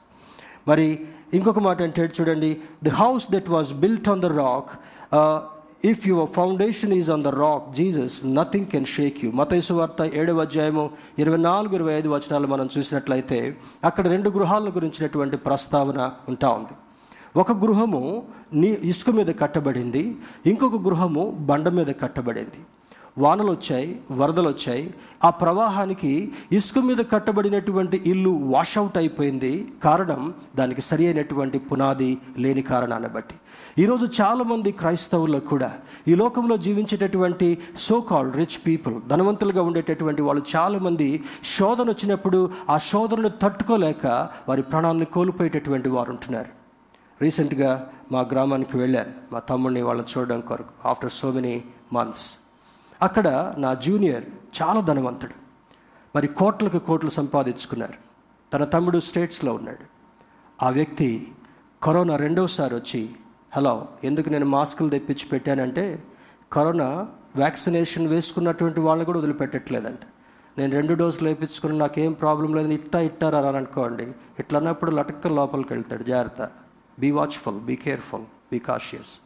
[0.69, 4.71] మరి ఇంకొక మాట అంటే చూడండి the house that was built on the rock
[5.91, 10.41] if your foundation is on the rock Jesus nothing can shake you మతైసు వార్త ఏడవ
[10.41, 10.85] అధ్యాయము
[11.19, 13.39] ఇరవై నాలుగు ఇరవై ఐదు వచనాలు మనం చూసినట్లయితే
[13.85, 16.75] అక్కడ రెండు గృహాల గురించినటువంటి ప్రస్తావన ఉంటా ఉంది.
[17.37, 18.23] ఒక గృహము
[18.53, 20.17] నీ ఇసుక మీద కట్టబడింది
[20.47, 22.63] ఇంకొక గృహము బండ మీద కట్టబడింది.
[23.19, 24.95] వానలు వచ్చాయి వరదలు వచ్చాయి
[25.25, 29.69] ఆ ప్రవాహానికి ఇసుక మీద కట్టబడినటువంటి ఇల్లు వాషౌట్ అయిపోయింది.
[29.85, 33.35] కారణం దానికి సరి అయినటువంటి పునాది లేని కారణాన్ని బట్టి.
[33.83, 35.73] ఈరోజు చాలామంది క్రైస్తవుల్లో కూడా
[36.09, 41.25] ఈ లోకంలో జీవించేటటువంటి సో కాల్డ్ రిచ్ పీపుల్ ధనవంతులుగా ఉండేటటువంటి వాళ్ళు చాలామంది
[41.59, 46.49] శోధన వచ్చినప్పుడు ఆ శోధనను తట్టుకోలేక వారి ప్రాణాలను కోల్పోయేటటువంటి వారు ఉంటున్నారు
[47.23, 49.13] రీసెంట్గా మా గ్రామానికి వెళ్ళాను.
[49.33, 52.37] మా తమ్ముడిని వాళ్ళని చూడడం కొరకు ఆఫ్టర్ సో మెనీ మంత్స్
[53.03, 54.25] అక్కడ నా జూనియర్
[54.63, 55.33] చాలా ధనవంతుడు.
[56.17, 57.95] మరి కోట్లకు కోట్లు సంపాదించుకున్నారు.
[58.53, 59.85] తన తమ్ముడు స్టేట్స్లో ఉన్నాడు.
[60.65, 61.33] ఆ వ్యక్తి
[61.83, 63.11] కరోనా రెండవసారి వచ్చి
[63.57, 66.03] హలో ఎందుకు నేను మాస్కులు తెప్పించి పెట్టానంటే
[66.53, 69.99] కరోనా వ్యాక్సినేషన్ వేసుకున్నటువంటి వాళ్ళని కూడా వదిలిపెట్టట్లేదంట.
[70.59, 74.13] నేను రెండు డోసులు వేయించుకుని నాకేం ప్రాబ్లం లేదు ఇట్టా ఇట్టారా అని అనుకోండి.
[74.39, 76.51] ఇట్లా అన్నప్పుడు లటక్క లోపలికి వెళ్తాడు జాగ్రత్త.
[76.99, 79.19] Be watchful be careful be cautious.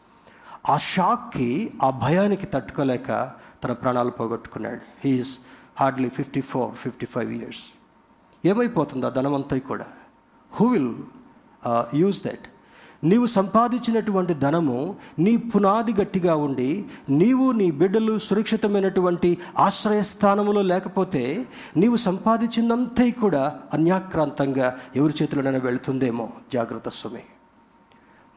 [0.69, 3.33] ఆ షాక్కి ఆ భయానికి తట్టుకోలేక
[3.65, 4.81] తన ప్రాణాలు పోగొట్టుకున్నాడు.
[5.05, 5.39] He's
[5.81, 7.65] hardly fifty four fifty five years
[8.47, 9.87] ఏమైపోతుంది ఆ ధనమంతా కూడా?
[10.53, 10.95] హూ విల్
[11.95, 12.47] యూజ్ దట్
[13.05, 21.47] నీవు సంపాదించినటువంటి ధనము నీ పునాది గట్టిగా ఉండి నీవు నీ బిడ్డలు సురక్షితమైనటువంటి ఆశ్రయస్థానములో లేకపోతే
[21.77, 26.29] నీవు సంపాదించినంతై కూడా అన్యాక్రాంతంగా ఎవరి చేతిలోనైనా వెళుతుందేమో?
[26.53, 27.25] జాగ్రత్త సుమే.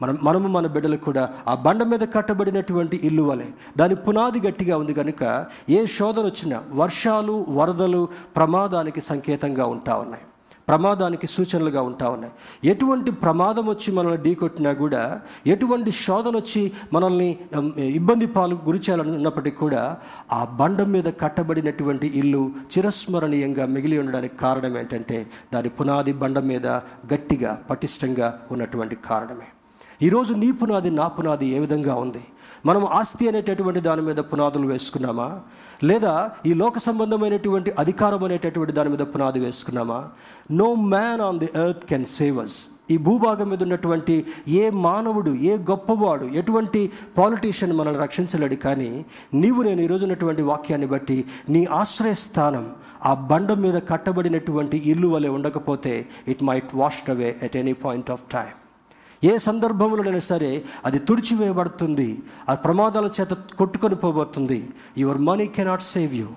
[0.02, 3.46] మనం మనము మన బిడ్డలకు కూడా ఆ బండ మీద కట్టబడినటువంటి ఇల్లు వలె
[3.76, 10.24] దాని పునాది గట్టిగా ఉంది కనుక ఏ శోధన వచ్చినా వర్షాలు వరదలు ప్రమాదానికి సంకేతంగా ఉంటా ఉన్నాయి.
[10.68, 12.32] ప్రమాదానికి సూచనలుగా ఉంటా ఉన్నాయి.
[12.70, 17.38] ఎటువంటి ప్రమాదం వచ్చి మనల్ని ఢీకొట్టినా కూడా ఎటువంటి శోధన వచ్చి మనల్ని
[17.76, 19.96] ఇబ్బంది పాలు గురి ఉన్నప్పటికీ కూడా
[20.32, 26.66] ఆ బండ మీద కట్టబడినటువంటి ఇల్లు చిరస్మరణీయంగా మిగిలి ఉండడానికి కారణం ఏంటంటే దాని పునాది బండ మీద
[27.14, 29.48] గట్టిగా పటిష్టంగా ఉన్నటువంటి కారణమే.
[30.00, 32.20] ఈరోజు నీ పునాది నా పునాది ఏ విధంగా ఉంది?
[32.66, 35.26] మనం ఆస్తి అనేటటువంటి దాని మీద పునాదులు వేసుకున్నామా?
[35.84, 36.12] లేదా
[36.46, 39.98] ఈ లోక సంబంధమైనటువంటి అధికారం అనేటటువంటి దాని మీద పునాది వేసుకున్నామా?
[40.50, 42.56] No man on the earth can save us
[42.90, 44.14] ఈ భూభాగం మీద ఉన్నటువంటి
[44.48, 46.80] ఏ మానవుడు ఏ గొప్పవాడు ఎటువంటి
[47.18, 48.90] పాలిటీషియన్ మనల్ని రక్షించలేడు కానీ
[49.34, 52.64] నీవు నేను ఈరోజు ఉన్నటువంటి వాక్యాన్ని బట్టి నీ ఆశ్రయస్థానం
[53.04, 55.94] ఆ బండ మీద కట్టబడినటువంటి ఇల్లు వలె ఉండకపోతే
[56.28, 58.50] it might washed away at any point of time
[59.24, 62.22] ఏ సందర్భంలోనైనా సరే అది తుడిచివేయబడుతుంది.
[62.48, 64.68] ఆ ప్రమాదాల చేత కొట్టుకొని పోబోతుంది
[64.98, 66.28] your money cannot save you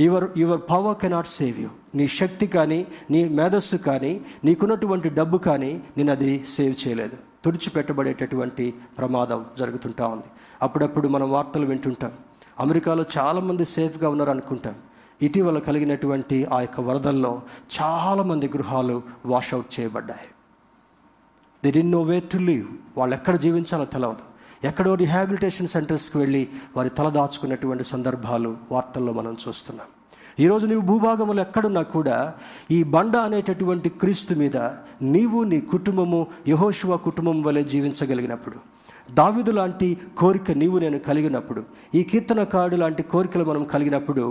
[0.00, 5.82] your your power cannot save you నీ శక్తి కానీ నీ మేధస్సు కానీ నీకున్నటువంటి డబ్బు కానీ
[5.96, 7.16] నేను అది సేవ్ చేయలేదు.
[7.44, 10.28] తుడిచిపెట్టబడేటటువంటి ప్రమాదం జరుగుతుంటా ఉంది.
[10.62, 12.12] అప్పుడప్పుడు మనం వార్తలు వింటుంటాం.
[12.60, 14.74] అమెరికాలో చాలామంది సేఫ్గా ఉన్నారు అనుకుంటాం
[15.22, 17.42] ఇటీవల కలిగినటువంటి ఆ యొక్క వరదల్లో
[17.80, 20.28] చాలామంది గృహాలు వాషౌట్ చేయబడ్డాయి.
[21.64, 22.66] They did no way to live
[22.98, 24.24] వాళ్ళు ఎక్కడ జీవించాలో తెలియదు
[24.66, 29.86] ఎక్కడో రిహాబిలిటేషన్ సెంటర్స్కి వెళ్ళి వారి తల దాచుకున్నటువంటి సందర్భాలు వార్తల్లో మనం చూస్తున్నాం.
[30.40, 32.34] ఈరోజు నీవు భూభాగంలో ఎక్కడున్నా కూడా
[32.70, 34.56] ఈ బండ అనేటటువంటి క్రీస్తు మీద
[35.02, 38.56] నీవు నీ కుటుంబము యహోశివ కుటుంబం వలె జీవించగలిగినప్పుడు
[39.12, 41.62] దావిదు లాంటి కోరిక నీవు నేను కలిగినప్పుడు
[41.94, 44.24] ఈ కీర్తనకాడు లాంటి కోరికలు మనం కలిగినప్పుడు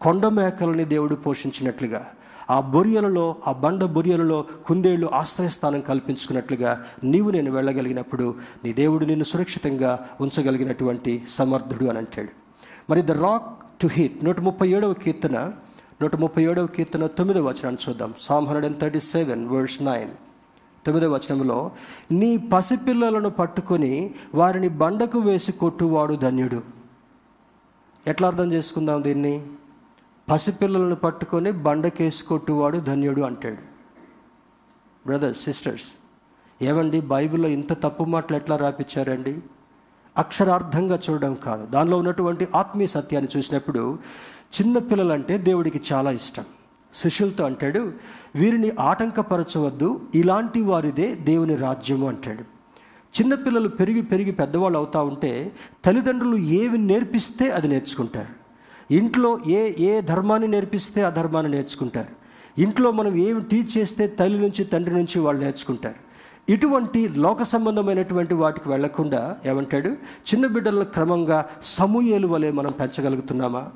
[0.00, 2.02] కొండ మేకలని దేవుడు పోషించినట్లుగా
[2.50, 8.34] ఆ బొరియలలో ఆ బండ బొరియలలో కుందేళ్ళు ఆశ్రయస్థానం కల్పించుకున్నట్లుగా నీవు నేను వెళ్ళగలిగినప్పుడు
[8.64, 12.28] నీ దేవుడు నిన్ను సురక్షితంగా ఉంచగలిగినటువంటి సమర్థుడు అని అంటాడు.
[12.90, 15.52] మరి ద రాక్ టు హిట్ నూట ముప్పై ఏడవ కీర్తన
[16.02, 18.14] నూట ముప్పై ఏడవ కీర్తన తొమ్మిదవ వచనాన్ని చూద్దాం.
[18.20, 20.08] Psalm hundred and thirty seven verse nine
[20.86, 21.70] తొమ్మిదవ వచనంలో
[22.12, 26.62] నీ పసిపిల్లలను పట్టుకొని వారిని బండకు వేసి కొట్టువాడు ధన్యుడు.
[28.06, 29.46] ఎట్లా అర్థం చేసుకుందాం దీన్ని?
[30.28, 33.56] పసిపిల్లలను పట్టుకొని బండకేసి కొట్టువాడు ధన్యుడు అంటాడు.
[35.06, 35.92] బ్రదర్స్ సిస్టర్స్
[36.62, 39.38] ఏమండి బైబిల్లో ఇంత తప్పు మాటలు ఎట్లా రాపించారండి
[40.18, 41.66] అక్షరార్థంగా చూడడం కాదు.
[41.66, 43.98] దానిలో ఉన్నటువంటి ఆత్మీయ సత్యాన్ని చూసినప్పుడు
[44.60, 46.44] చిన్న పిల్లలంటే దేవుడికి చాలా ఇష్టం.
[46.94, 47.92] శిష్యులతో అంటాడు
[48.34, 52.42] వీరిని ఆటంకపరచవద్దు ఇలాంటి వారిదే దేవుని రాజ్యము అంటాడు.
[53.20, 55.52] చిన్నపిల్లలు పెరిగి పెరిగి పెద్దవాళ్ళు అవుతా ఉంటే
[55.84, 58.43] తల్లిదండ్రులు ఏవి నేర్పిస్తే అది నేర్చుకుంటారు.
[58.90, 62.24] ఇంట్లో ఏ ఏ ధర్మాన్ని నేర్పిస్తే ఆ ధర్మాన్ని నేర్చుకుంటారు.
[62.60, 66.04] ఇంట్లో మనం ఏమి టీచ్ చేస్తే తల్లి నుంచి తండ్రి నుంచి వాళ్ళు నేర్చుకుంటారు.
[66.52, 69.88] ఇటువంటి లోక సంబంధమైనటువంటి వాటికి వెళ్ళకుండా ఏమంటాడు?
[69.88, 73.68] చిన్న బిడ్డలను క్రమంగా సమూహలు వలె మనం పెంచగలుగుతున్నామా?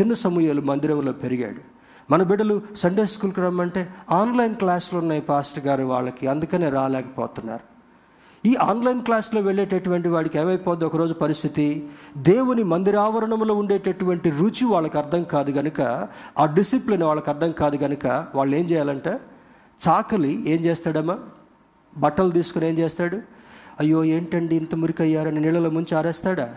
[0.00, 1.76] చిన్న సమూహలు మందిరంలో పెరిగాడు.
[2.12, 6.26] మన బిడ్డలు సండే స్కూల్కి రమ్మంటే ఆన్లైన్ క్లాసులు ఉన్నాయి పాస్టర్ గారు వాళ్ళకి.
[6.26, 7.75] అందుకనే రాలేకపోతున్నారు.
[8.46, 10.84] ఈ ఆన్లైన్ క్లాస్లో వెళ్ళేటటువంటి వాడికి ఏమైపోద్ది?
[10.84, 17.76] ఒకరోజు పరిస్థితి దేవుని మందిరావరణంలో ఉండేటటువంటి రుచి వాళ్ళకి అర్థం కాదు కనుక ఆ డిసిప్లిన్ వాళ్ళకి అర్థం కాదు
[17.76, 19.20] కనుక వాళ్ళు ఏం చేయాలంటే?
[19.88, 21.18] చాకలి ఏం చేస్తాడమ్మా?
[21.96, 23.16] బట్టలు తీసుకుని ఏం చేస్తాడు?
[23.80, 26.54] అయ్యో ఏంటండి ఇంత మురికయ్యారని నీళ్ళలో ముంచి ఆరేస్తాడా?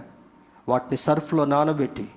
[0.69, 2.07] వాటిని సర్ఫ్లో నానబెట్టి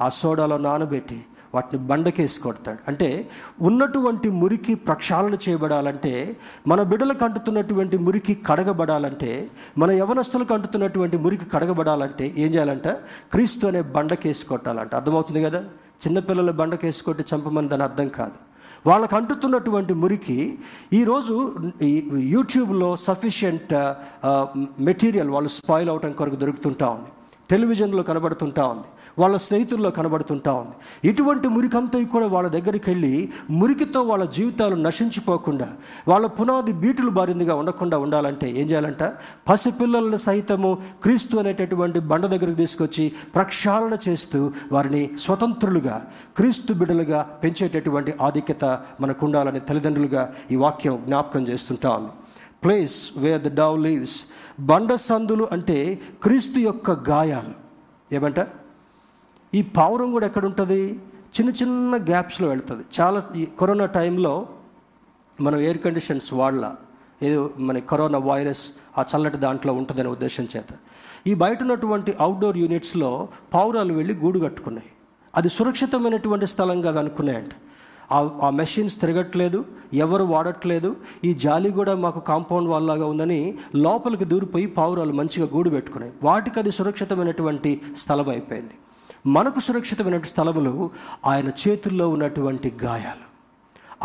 [0.00, 2.78] ఆ సోడాలో నానబెట్టి వాటిని బండకేసి కొడతాడు.
[2.88, 3.28] అంటే
[3.62, 6.36] ఉన్నటువంటి మురికి ప్రక్షాళన చేయబడాలంటే
[6.68, 12.88] మన బిడ్డలకు అంటుతున్నటువంటి మురికి కడగబడాలంటే మన యవనస్తులకు అంటుతున్నటువంటి మురికి కడగబడాలంటే ఏం చేయాలంట?
[13.32, 14.94] క్రీస్తు అనే బండకేసి కొట్టాలంట.
[14.94, 15.60] అర్థమవుతుంది కదా?
[16.06, 18.32] చిన్నపిల్లలు బండకేసి కొట్టి చంపమని దాని అర్థం కాదు.
[18.86, 20.58] వాళ్ళకు అంటుతున్నటువంటి మురికి
[20.92, 21.54] ఈరోజు
[22.14, 23.74] యూట్యూబ్లో సఫిషియంట్
[24.82, 27.08] మెటీరియల్ వాళ్ళు స్పాయిల్ అవటం కొరకు దొరుకుతుంటా ఉంది.
[27.52, 28.88] టెలివిజన్లో కనబడుతుంటా ఉంది.
[29.18, 30.74] వాళ్ళ స్నేహితుల్లో కనబడుతుంటా ఉంది.
[31.08, 33.14] ఇటువంటి మురికంతా కూడా వాళ్ళ దగ్గరికి వెళ్ళి
[33.60, 35.68] మురికితో వాళ్ళ జీవితాలు నశించిపోకుండా
[36.08, 39.02] వాళ్ళ పునాది బీటులు బారిందిగా ఉండకుండా ఉండాలంటే ఏం చేయాలంట?
[39.48, 40.70] పసిపిల్లలను సైతము
[41.02, 44.40] క్రీస్తు అనేటటువంటి బండ దగ్గరికి తీసుకొచ్చి ప్రక్షాళన చేస్తూ
[44.72, 45.96] వారిని స్వతంత్రులుగా
[46.36, 48.64] క్రీస్తు బిడ్డలుగా పెంచేటటువంటి ఆధిక్యత
[49.00, 52.12] మనకు ఉండాలని తల్లిదండ్రులుగా ఈ వాక్యం జ్ఞాపకం చేస్తుంటా ఉంది.
[52.64, 54.24] Place where the dove lives
[54.60, 57.54] బండ సందులు అంటే క్రీస్తు యొక్క గాయాలు.
[58.14, 58.46] ఏమంట?
[59.54, 61.00] ఈ పావురం కూడా ఎక్కడ ఉంటుంది
[61.40, 62.84] చిన్న చిన్న గ్యాప్స్లో వెళ్తుంది.
[63.00, 64.48] చాలా ఈ కరోనా టైంలో
[65.40, 66.76] మనం ఎయిర్ కండిషన్స్ వాడలా.
[67.22, 70.66] ఏదో మన కరోనా వైరస్ ఆ చల్లటి దాంట్లో ఉంటుందనే ఉద్దేశం చేత.
[71.26, 74.88] ఈ బయట ఉన్నటువంటి అవుట్డోర్ యూనిట్స్లో పావురాలు వెళ్ళి గూడు కట్టుకున్నాయి.
[75.34, 77.50] అది సురక్షితమైనటువంటి స్థలంగా అనుకున్నాయంట
[78.12, 85.12] ఆ మెషిన్స్ తిరగట్లేదు ఎవరు వాడట్లేదు ఈ జాలి కూడా మాకు కాంపౌండ్ వాళ్ళలాగా ఉందని లోపలికి దూరిపోయి పావురాలు
[85.12, 86.12] మంచిగా గూడు పెట్టుకున్నాయి.
[86.22, 88.70] వాటికి అది సురక్షితమైనటువంటి స్థలం అయిపోయింది.
[89.26, 90.90] మనకు సురక్షితమైనటువంటి స్థలములు
[91.26, 93.32] ఆయన చేతుల్లో ఉన్నటువంటి గాయాలు.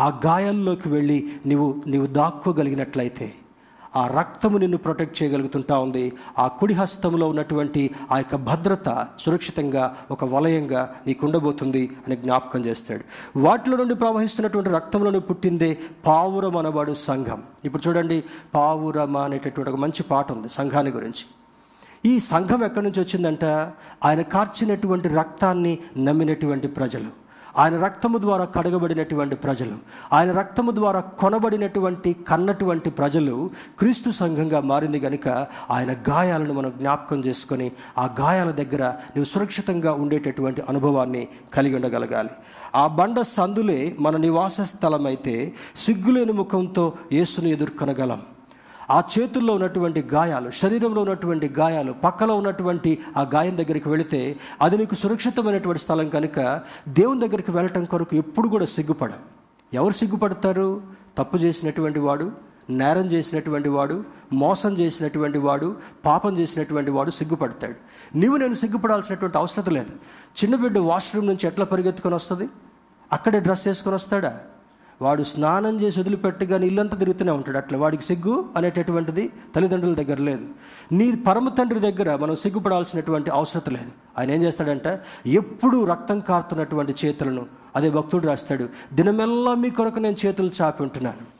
[0.00, 3.32] ఆ గాయాల్లోకి వెళ్ళి నీవు నీవు దాక్కోగలిగినట్లయితే
[3.98, 6.12] ఆ రక్తము నిన్ను ప్రొటెక్ట్ చేయగలుగుతుంటా ఉంది.
[6.38, 7.82] ఆ కుడి హస్తంలో ఉన్నటువంటి
[8.12, 13.04] ఆ యొక్క భద్రత సురక్షితంగా ఒక వలయంగా నీకు ఉండబోతుంది అని జ్ఞాపకం చేస్తాడు.
[13.38, 17.42] వాటిలో నుండి ప్రవహిస్తున్నటువంటి రక్తంలోనే పుట్టిందే పావురం అనబడు సంఘం.
[17.64, 18.24] ఇప్పుడు చూడండి
[18.54, 21.24] పావురమ అనేటటువంటి ఒక మంచి పాట ఉంది సంఘాన్ని గురించి.
[22.06, 23.44] ఈ సంఘం ఎక్కడి నుంచి వచ్చిందంట?
[24.04, 27.27] ఆయన కార్చినటువంటి రక్తాన్ని నమ్మినటువంటి ప్రజలు.
[27.58, 29.76] ఆయన రక్తము ద్వారా కడగబడినటువంటి ప్రజలు
[30.12, 35.28] ఆయన రక్తము ద్వారా కొనబడినటువంటి కన్నటువంటి ప్రజలు క్రీస్తు సంఘంగా మారింది కనుక
[35.70, 42.30] ఆయన గాయాలను మనం జ్ఞాపకం చేసుకొని ఆ గాయాల దగ్గర నువ్వు సురక్షితంగా ఉండేటటువంటి అనుభవాన్ని కలిగి ఉండగలగాలి.
[42.74, 48.22] ఆ బండ సందులే మన నివాస స్థలమైతే సిగ్గులేని ముఖంతో యేసును ఎదుర్కొనగలం.
[48.90, 54.94] ఆ చేతుల్లో ఉన్నటువంటి గాయాలు శరీరంలో ఉన్నటువంటి గాయాలు పక్కలో ఉన్నటువంటి ఆ గాయం దగ్గరికి వెళితే అది నీకు
[54.94, 59.18] సురక్షితమైనటువంటి స్థలం కనుక దేవుని దగ్గరికి వెళ్ళటం కొరకు ఎప్పుడు కూడా సిగ్గుపడం
[59.74, 60.82] ఎవరు సిగ్గుపడతారు?
[61.18, 62.32] తప్పు చేసినటువంటి వాడు
[62.70, 67.74] నేరం చేసినటువంటి వాడు మోసం చేసినటువంటి వాడు పాపం చేసినటువంటి వాడు సిగ్గుపడతాడు.
[68.18, 69.90] నీవు నేను సిగ్గుపడాల్సినటువంటి అవసరం లేదు.
[70.38, 72.48] చిన్న బిడ్డ వాష్రూమ్ నుంచి ఎట్లా పరిగెత్తుకొని వస్తుంది?
[73.12, 74.40] అక్కడే డ్రెస్ వేసుకొని వస్తాడా?
[75.02, 77.58] వాడు స్నానం చేసి వదిలిపెట్టగానే ఇల్లంతా తిరుగుతూనే ఉంటాడు.
[77.58, 80.46] అట్లా వాడికి సిగ్గు అనేటటువంటిది తల్లిదండ్రుల దగ్గర లేదు.
[80.92, 83.92] నీ పరమ తండ్రి దగ్గర మనం సిగ్గుపడాల్సినటువంటి అవసరం లేదు.
[84.18, 87.46] ఆయన ఏం చేస్తాడంటే ఎప్పుడు రక్తం కారుతున్నటువంటి చేతులను
[87.76, 91.38] అదే భక్తుడు రాస్తాడు దినమెల్లా మీ కొరకు నేను చేతులు చాపి ఉంటున్నాను.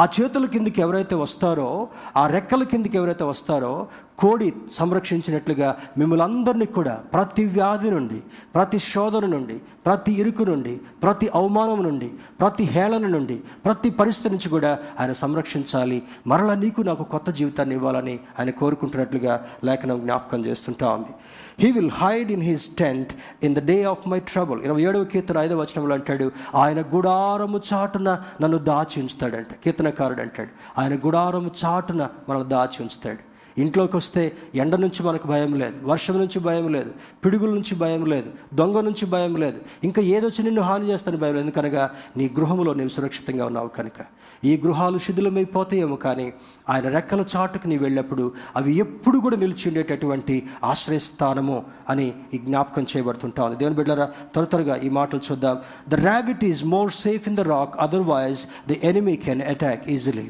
[0.00, 3.86] ఆ చేతుల కిందికి ఎవరైతే వస్తారో ఆ రెక్కల కిందికి ఎవరైతే వస్తారో
[4.20, 8.20] కోడి సంరక్షించినట్లుగా మిమ్మల్ని అందరినీ కూడా ప్రతి వ్యాధి నుండి
[8.54, 12.10] ప్రతి శోధన నుండి ప్రతి ఇరుకు నుండి ప్రతి అవమానం నుండి
[12.40, 16.02] ప్రతి హేళన నుండి ప్రతి పరిస్థితి నుంచి కూడా ఆయన సంరక్షించాలి.
[16.26, 21.12] మరలా నీకు నాకు కొత్త జీవితాన్ని ఇవ్వాలని ఆయన కోరుకుంటున్నట్లుగా లేఖనం జ్ఞాపకం చేస్తుంటా ఉంది.
[21.58, 23.08] He will hide in his tent
[23.44, 28.18] in the day of my trouble ఇరవై ఏడవ కీర్తన ఐదవ వచనంలో అంటాడు ఆయన గుడారము చాటున
[28.42, 29.52] నన్ను దాచి ఉంచుతాడంట.
[29.64, 33.29] కీర్తనకారుడు అంటాడు ఆయన గుడారము చాటున మనల్ని దాచి ఉంచుతాడు.
[33.60, 34.22] ఇంట్లోకి వస్తే
[34.54, 36.90] ఎండ నుంచి మనకు భయం లేదు వర్షం నుంచి భయం లేదు
[37.24, 39.58] పిడుగుల నుంచి భయం లేదు దొంగ నుంచి భయం లేదు.
[39.84, 41.50] ఇంకా ఏదొచ్చి నిన్ను హాని చేస్తాను భయం లేదు.
[41.50, 41.76] కనుక
[42.16, 43.98] నీ గృహంలో నీవు సురక్షితంగా ఉన్నావు కనుక.
[44.44, 46.26] ఈ గృహాలు శిథిలమైపోతాయేమో కానీ
[46.70, 51.58] ఆయన రెక్కల చాటుకు నీ వెళ్ళినప్పుడు అవి ఎప్పుడు కూడా నిలిచి ఉండేటటువంటి ఆశ్రయస్థానము
[51.88, 53.58] అని ఈ జ్ఞాపకం చేయబడుతుంటా ఉంది.
[53.58, 55.58] దేవుని బిడ్డరా త్వర త్వరగా ఈ మాటలు చూద్దాం.
[55.88, 60.28] The rabbit is more safe in the rock otherwise the enemy can attack easily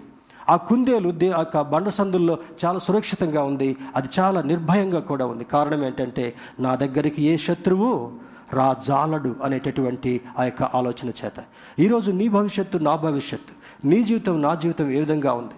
[0.50, 3.76] ఆ కుందేలు దే ఆ యొక్క బండ సందుల్లో చాలా సురక్షితంగా ఉంది.
[3.96, 5.44] అది చాలా నిర్భయంగా కూడా ఉంది.
[5.44, 8.12] కారణం ఏంటంటే నా దగ్గరికి ఏ శత్రువు
[8.52, 11.32] రా జాలడు అనేటటువంటి ఆ యొక్క ఆలోచన చేత.
[11.78, 13.86] ఈరోజు నీ భవిష్యత్తు నా భవిష్యత్తు.
[13.86, 15.54] నీ జీవితం నా జీవితం ఏ విధంగా ఉంది?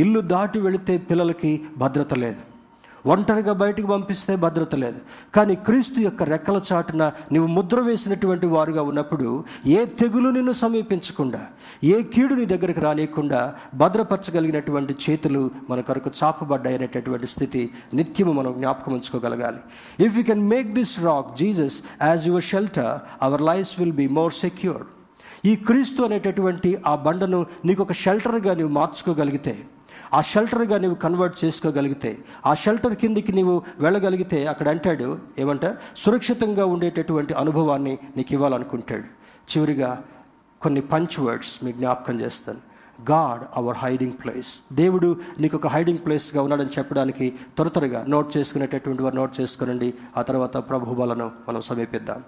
[0.00, 2.55] ఇల్లు దాటి వెళితే పిల్లలకి భద్రత లేదు.
[3.06, 5.00] ఒంటరిగా బయటికి పంపిస్తే భద్రత లేదు.
[5.34, 11.42] కానీ క్రీస్తు యొక్క రెక్కల చాటున నీవు ముద్ర వేసినటువంటి వారుగా ఉన్నప్పుడు ఏ తెగులు నిన్ను సమీపించకుండా
[11.84, 18.92] ఏ కీడు నీ దగ్గరికి రానియకుండా భద్రపరచగలిగినటువంటి చేతులు మన కొరకు చాపబడ్డాయి అనేటటువంటి స్థితి నిత్యము మనం జ్ఞాపకం
[18.92, 19.60] ఉంచుకోగలగాలి.
[20.06, 24.32] If you can make this rock Jesus as your shelter our life will be more
[24.32, 24.86] secured
[25.46, 29.54] ఈ క్రీస్తు అనేటటువంటి ఆ బండను నీకు ఒక షెల్టర్గా నీవు మార్చుకోగలిగితే
[30.16, 32.10] ఆ షెల్టర్గా నీవు కన్వర్ట్ చేసుకోగలిగితే
[32.46, 35.08] ఆ షెల్టర్ కిందికి నీవు వెళ్ళగలిగితే అక్కడ అంటాడు
[35.38, 35.66] ఏమంట?
[35.96, 39.08] సురక్షితంగా ఉండేటటువంటి అనుభవాన్ని నీకు ఇవ్వాలనుకుంటాడు.
[39.50, 39.90] చివరిగా
[40.62, 42.60] కొన్ని పంచ్ వర్డ్స్ మీ జ్ఞాపకం చేస్తాను.
[43.10, 45.08] గాడ్ అవర్ హైడింగ్ ప్లేస్ దేవుడు
[45.40, 49.94] నీకు ఒక హైడింగ్ ప్లేస్గా ఉన్నాడని చెప్పడానికి త్వర త్వరగా నోట్ చేసుకునేటటువంటి వారు నోట్ చేసుకునండి.
[50.16, 52.22] ఆ తర్వాత ప్రభు బలను మనం సమీపిద్దాం.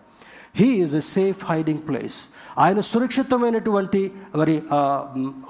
[0.55, 2.19] He is a safe hiding place
[2.59, 4.03] ఆయన సురక్షితమైనటువంటి
[4.37, 4.63] మరి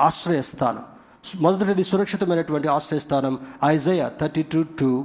[0.07, 0.85] ఆశ్రయస్థానం.
[1.41, 5.05] మొదటిది సురక్షితమైనటువంటి ఆశ్రయస్థానం ఐజయ థర్టీ టూ టూ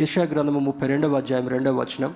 [0.00, 2.14] యశా గ్రంథము ముప్పై రెండవ అధ్యాయం రెండవ వచనం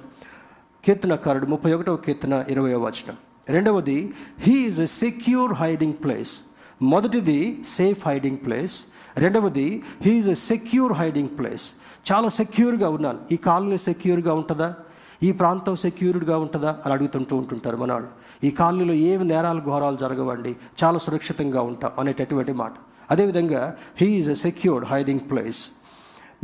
[0.85, 3.17] కీర్తనకారుడు ముప్పై ఒకటవ కీర్తన ఇరవయవ వచనం.
[3.49, 6.31] రెండవది he is a secure hiding place
[6.83, 8.85] మొదటిది సేఫ్ హైడింగ్ ప్లేస్
[9.17, 11.73] రెండవది he is a secure hiding place
[12.13, 13.19] చాలా సెక్యూర్గా ఉన్నాను.
[13.33, 14.75] ఈ కాలనీ సెక్యూర్గా ఉంటుందా?
[15.23, 16.79] ఈ ప్రాంతం సెక్యూర్డ్గా ఉంటుందా?
[16.85, 18.09] అని అడుగుతుంటూ ఉంటుంటారు మనవాళ్ళు.
[18.45, 20.57] ఈ కాలనీలో ఏమి నేరాలు ఘోరాలు జరగవండి.
[20.85, 22.73] చాలా సురక్షితంగా ఉంటాం అనేటటువంటి మాట.
[23.11, 23.63] అదేవిధంగా
[24.01, 25.61] he is a secured hiding place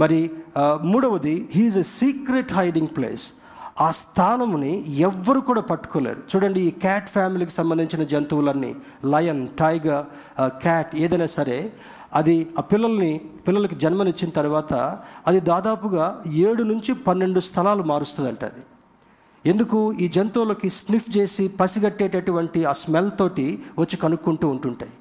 [0.03, 0.21] మరి
[0.59, 3.27] మూడవది మూడవది he's a secret hiding place
[3.81, 6.21] ఆ స్థానముని ఎవ్వరు కూడా పట్టుకోలేరు.
[6.31, 8.73] చూడండి ఈ క్యాట్ ఫ్యామిలీకి సంబంధించిన జంతువులన్నీ
[9.13, 10.05] లయన్ టైగర్
[10.65, 11.59] క్యాట్ ఏదైనా సరే
[12.15, 13.13] అది ఆ పిల్లల్ని
[13.47, 14.75] పిల్లలకి జన్మనిచ్చిన తర్వాత
[15.27, 18.63] అది దాదాపుగా ఏడు నుంచి పన్నెండు స్థలాలు మారుస్తుందంట అది.
[19.51, 19.79] ఎందుకు?
[19.93, 23.47] ఈ జంతువులకి స్నిఫ్ చేసి పసిగట్టేటటువంటి ఆ స్మెల్ తోటి
[23.79, 24.93] వచ్చి కనుక్కుంటూ ఉంటుంటాయి.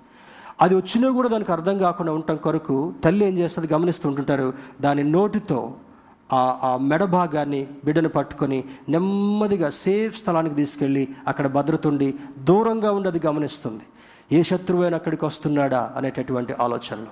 [0.61, 3.73] అది వచ్చినా కూడా దానికి అర్థం కాకుండా ఉండటం కొరకు తల్లి ఏం చేస్తుంది?
[3.73, 4.53] గమనిస్తుంటుంటారు.
[4.81, 5.75] దాని నోటితో
[6.33, 13.83] ఆ మెడ భాగాన్ని బిడ్డను పట్టుకొని నెమ్మదిగా సేఫ్ స్థలానికి తీసుకెళ్ళి అక్కడ భద్రతుండి దూరంగా ఉండి అది గమనిస్తుంది.
[14.31, 17.11] ఏ శత్రువైనా అక్కడికి వస్తున్నాడా అనేటటువంటి ఆలోచనలో.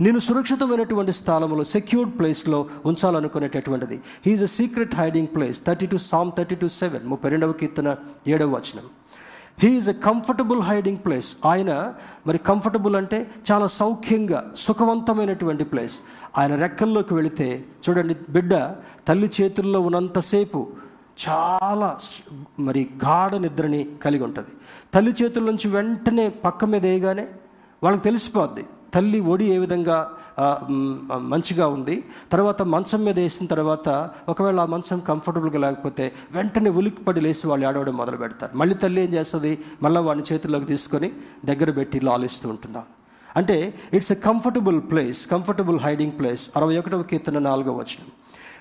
[0.00, 4.00] నేను సురక్షితమైనటువంటి స్థలంలో సెక్యూర్డ్ ప్లేస్లో ఉంచాలనుకునేటటువంటిది.
[4.26, 8.48] He's a secret hiding place thirty two psalm thirty two seven ముప్పై రెండవ కీర్తన ఏడవ
[8.48, 8.84] వచనం.
[9.58, 11.94] He's a comfortable hiding place ఆయన
[12.26, 16.00] మరి కంఫర్టబుల్ అంటే చాలా సౌఖ్యంగా సుఖవంతమైనటువంటి ప్లేస్
[16.38, 18.54] ఆయన రెక్కల్లోకి వెళితే చూడండి బిడ్డ
[19.08, 20.68] తల్లి చేతుల్లో ఉన్నంతసేపు
[21.28, 21.98] చాలా
[22.58, 24.48] మరి గాఢ నిద్రని కలిగి ఉంటుంది.
[24.94, 27.28] తల్లి చేతుల నుంచి వెంటనే పక్క మీద వేయగానే
[27.82, 28.64] వాళ్ళకి తెలిసిపోద్ది.
[28.94, 29.96] తల్లి ఒడి ఏ విధంగా
[31.18, 37.46] మంచిగా ఉంది తర్వాత మంచం మీద వేసిన తర్వాత ఒకవేళ ఆ మంచం కంఫర్టబుల్గా లేకపోతే వెంటనే ఉలిక్కిపడి లేచి
[37.46, 38.56] వాళ్ళు ఆడవడం మొదలు పెడతారు.
[38.56, 39.58] మళ్ళీ తల్లి ఏం చేస్తుంది?
[39.82, 41.12] మళ్ళీ వాడిని చేతుల్లోకి తీసుకొని
[41.44, 42.82] దగ్గర పెట్టి లాలిస్తూ ఉంటుందా?
[43.36, 46.50] అంటే it's a comfortable place comfortable hiding place.
[46.56, 48.08] అరవై ఒకటవ కీర్తన నాలుగవ వచనం.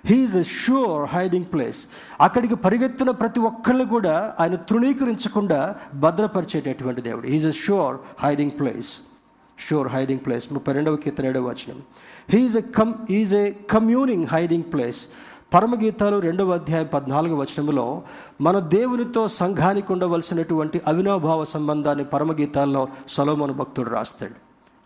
[0.06, 1.86] He's a sure hiding place.
[2.22, 7.28] అక్కడికి పరిగెత్తిన ప్రతి ఒక్కరిని కూడా ఆయన తృణీకరించకుండా భద్రపరిచేటటువంటి దేవుడు.
[7.28, 9.00] He's a sure hiding place.
[9.68, 11.80] Sure hiding place ముప్పై రెండవ కీర్తన ఏడవ వచనం.
[12.30, 15.08] He's a come is a communing hiding place
[15.54, 18.02] పరమగీతాలు రెండవ అధ్యాయం పద్నాలుగు వచనములో
[18.42, 24.38] మన దేవునితో సంఘానికి ఉండవలసినటువంటి అవినాభావ సంబంధాన్ని పరమగీతాల్లో సొలోమోను భక్తుడు రాస్తాడు.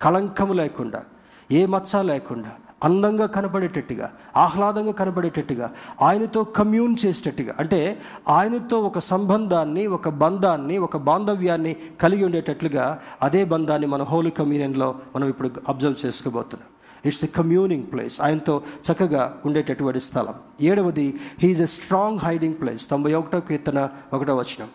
[0.01, 1.03] కళంకము లేకుండా
[1.51, 2.51] ఏ మచ్చ లేకుండా
[2.83, 7.55] అందంగా కనబడేటట్టుగా ఆహ్లాదంగా కనబడేటట్టుగా ఆయనతో కమ్యూన్ చేసేటట్టుగా.
[7.59, 14.99] అంటే ఆయనతో ఒక సంబంధాన్ని ఒక బంధాన్ని ఒక బాంధవ్యాన్ని కలిగి ఉండేటట్లుగా అదే బంధాన్ని మన హోలీ కమ్యూనియన్లో
[15.15, 16.69] మనం ఇప్పుడు అబ్జర్వ్ చేసుకోబోతున్నాం.
[17.05, 20.33] ఇట్స్ ఎ కమ్యూనింగ్ ప్లేస్ ఆయనతో చక్కగా ఉండేటటువంటి స్థలం.
[20.61, 24.67] ఏడవది he's a strong hiding place తొంభై ఒకటో కీర్తన ఒకటో వచనం.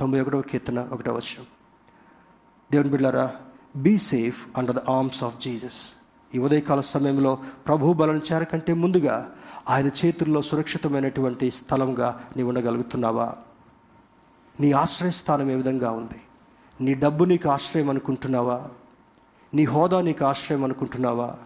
[0.00, 1.44] తొంభై ఒకటో కీర్తన ఒకటో వచనం.
[2.72, 3.32] దేవుని బిడ్డారా
[3.76, 5.99] be safe under the arms of Jesus
[6.34, 9.30] ఈ ఉదయకాల సమయంలో ప్రభు బలం చేరకంటే ముందుగా
[9.68, 13.34] ఆయన చేతుల్లో సురక్షితమైనటువంటి స్థలంగా నీవు ఉండగలుగుతున్నావా?
[14.60, 16.20] నీ ఆశ్రయస్థానం ఏ విధంగా ఉంది?
[16.80, 18.68] నీ డబ్బు నీకు ఆశ్రయం అనుకుంటున్నావా?
[19.54, 21.36] నీ హోదా నీకు ఆశ్రయం అనుకుంటున్నావా?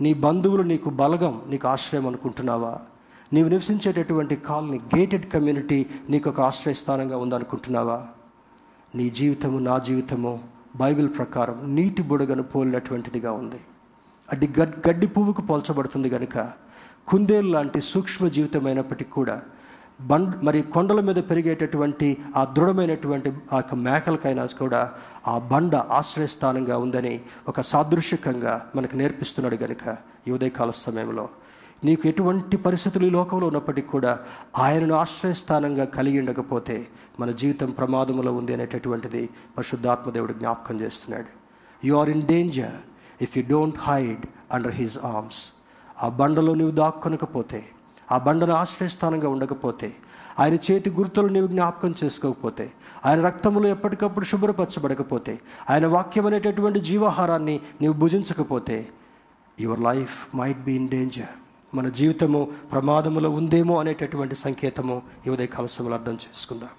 [0.00, 2.80] నీ బంధువులు నీకు బలగం నీకు ఆశ్రయం అనుకుంటున్నావా?
[3.32, 8.06] నీవు నివసించేటటువంటి కాలనీ గేటెడ్ కమ్యూనిటీ నీకు ఒక ఆశ్రయస్థానంగా ఉందనుకుంటున్నావా?
[8.94, 10.40] నీ జీవితము నా జీవితము
[10.76, 13.60] బైబిల్ ప్రకారం నీటి బుడగను పోలినటువంటిదిగా ఉంది.
[14.32, 16.38] అది గడ్ గడ్డి పువ్వుకు పోల్చబడుతుంది కనుక
[17.08, 19.42] కుందేలు లాంటి సూక్ష్మ జీవితమైనప్పటికీ కూడా
[20.00, 24.92] బండ్ మరి కొండల మీద పెరిగేటటువంటి ఆ దృఢమైనటువంటి ఆ యొక్క మేకలకైనా కూడా
[25.28, 29.96] ఆ బండ ఆశ్రయస్థానంగా ఉందని ఒక సాదృశ్యకంగా మనకు నేర్పిస్తున్నాడు గనుక
[30.28, 31.28] ఈ ఉదయకాల సమయంలో.
[31.84, 34.18] నీకు ఎటువంటి పరిస్థితులు ఈ లోకంలో ఉన్నప్పటికీ కూడా
[34.58, 36.86] ఆయనను ఆశ్రయస్థానంగా కలిగి ఉండకపోతే
[37.20, 41.30] మన జీవితం ప్రమాదంలో ఉంది అనేటటువంటిది పరిశుద్ధాత్మదేవుడు జ్ఞాపకం చేస్తున్నాడు.
[41.86, 42.78] You are in danger
[43.22, 45.52] if you don't hide under his arms
[46.02, 47.64] ఆ బండలో నీవు దాక్కొనకపోతే
[48.12, 49.94] ఆ బండను ఆశ్రయస్థానంగా ఉండకపోతే
[50.40, 52.70] ఆయన చేతి గుర్తులు నీవు జ్ఞాపకం చేసుకోకపోతే
[53.06, 55.38] ఆయన రక్తములు ఎప్పటికప్పుడు శుభ్రపరచబడకపోతే
[55.70, 58.88] ఆయన వాక్యం అనేటటువంటి జీవాహారాన్ని నీవు భుజించకపోతే
[59.60, 61.34] your life might be in danger
[61.74, 66.70] మన జీవితము ప్రమాదములో ఉందేమో అనేటటువంటి సంకేతము ఈ ఉదయ సమయంలో అర్థం చేసుకుందాం.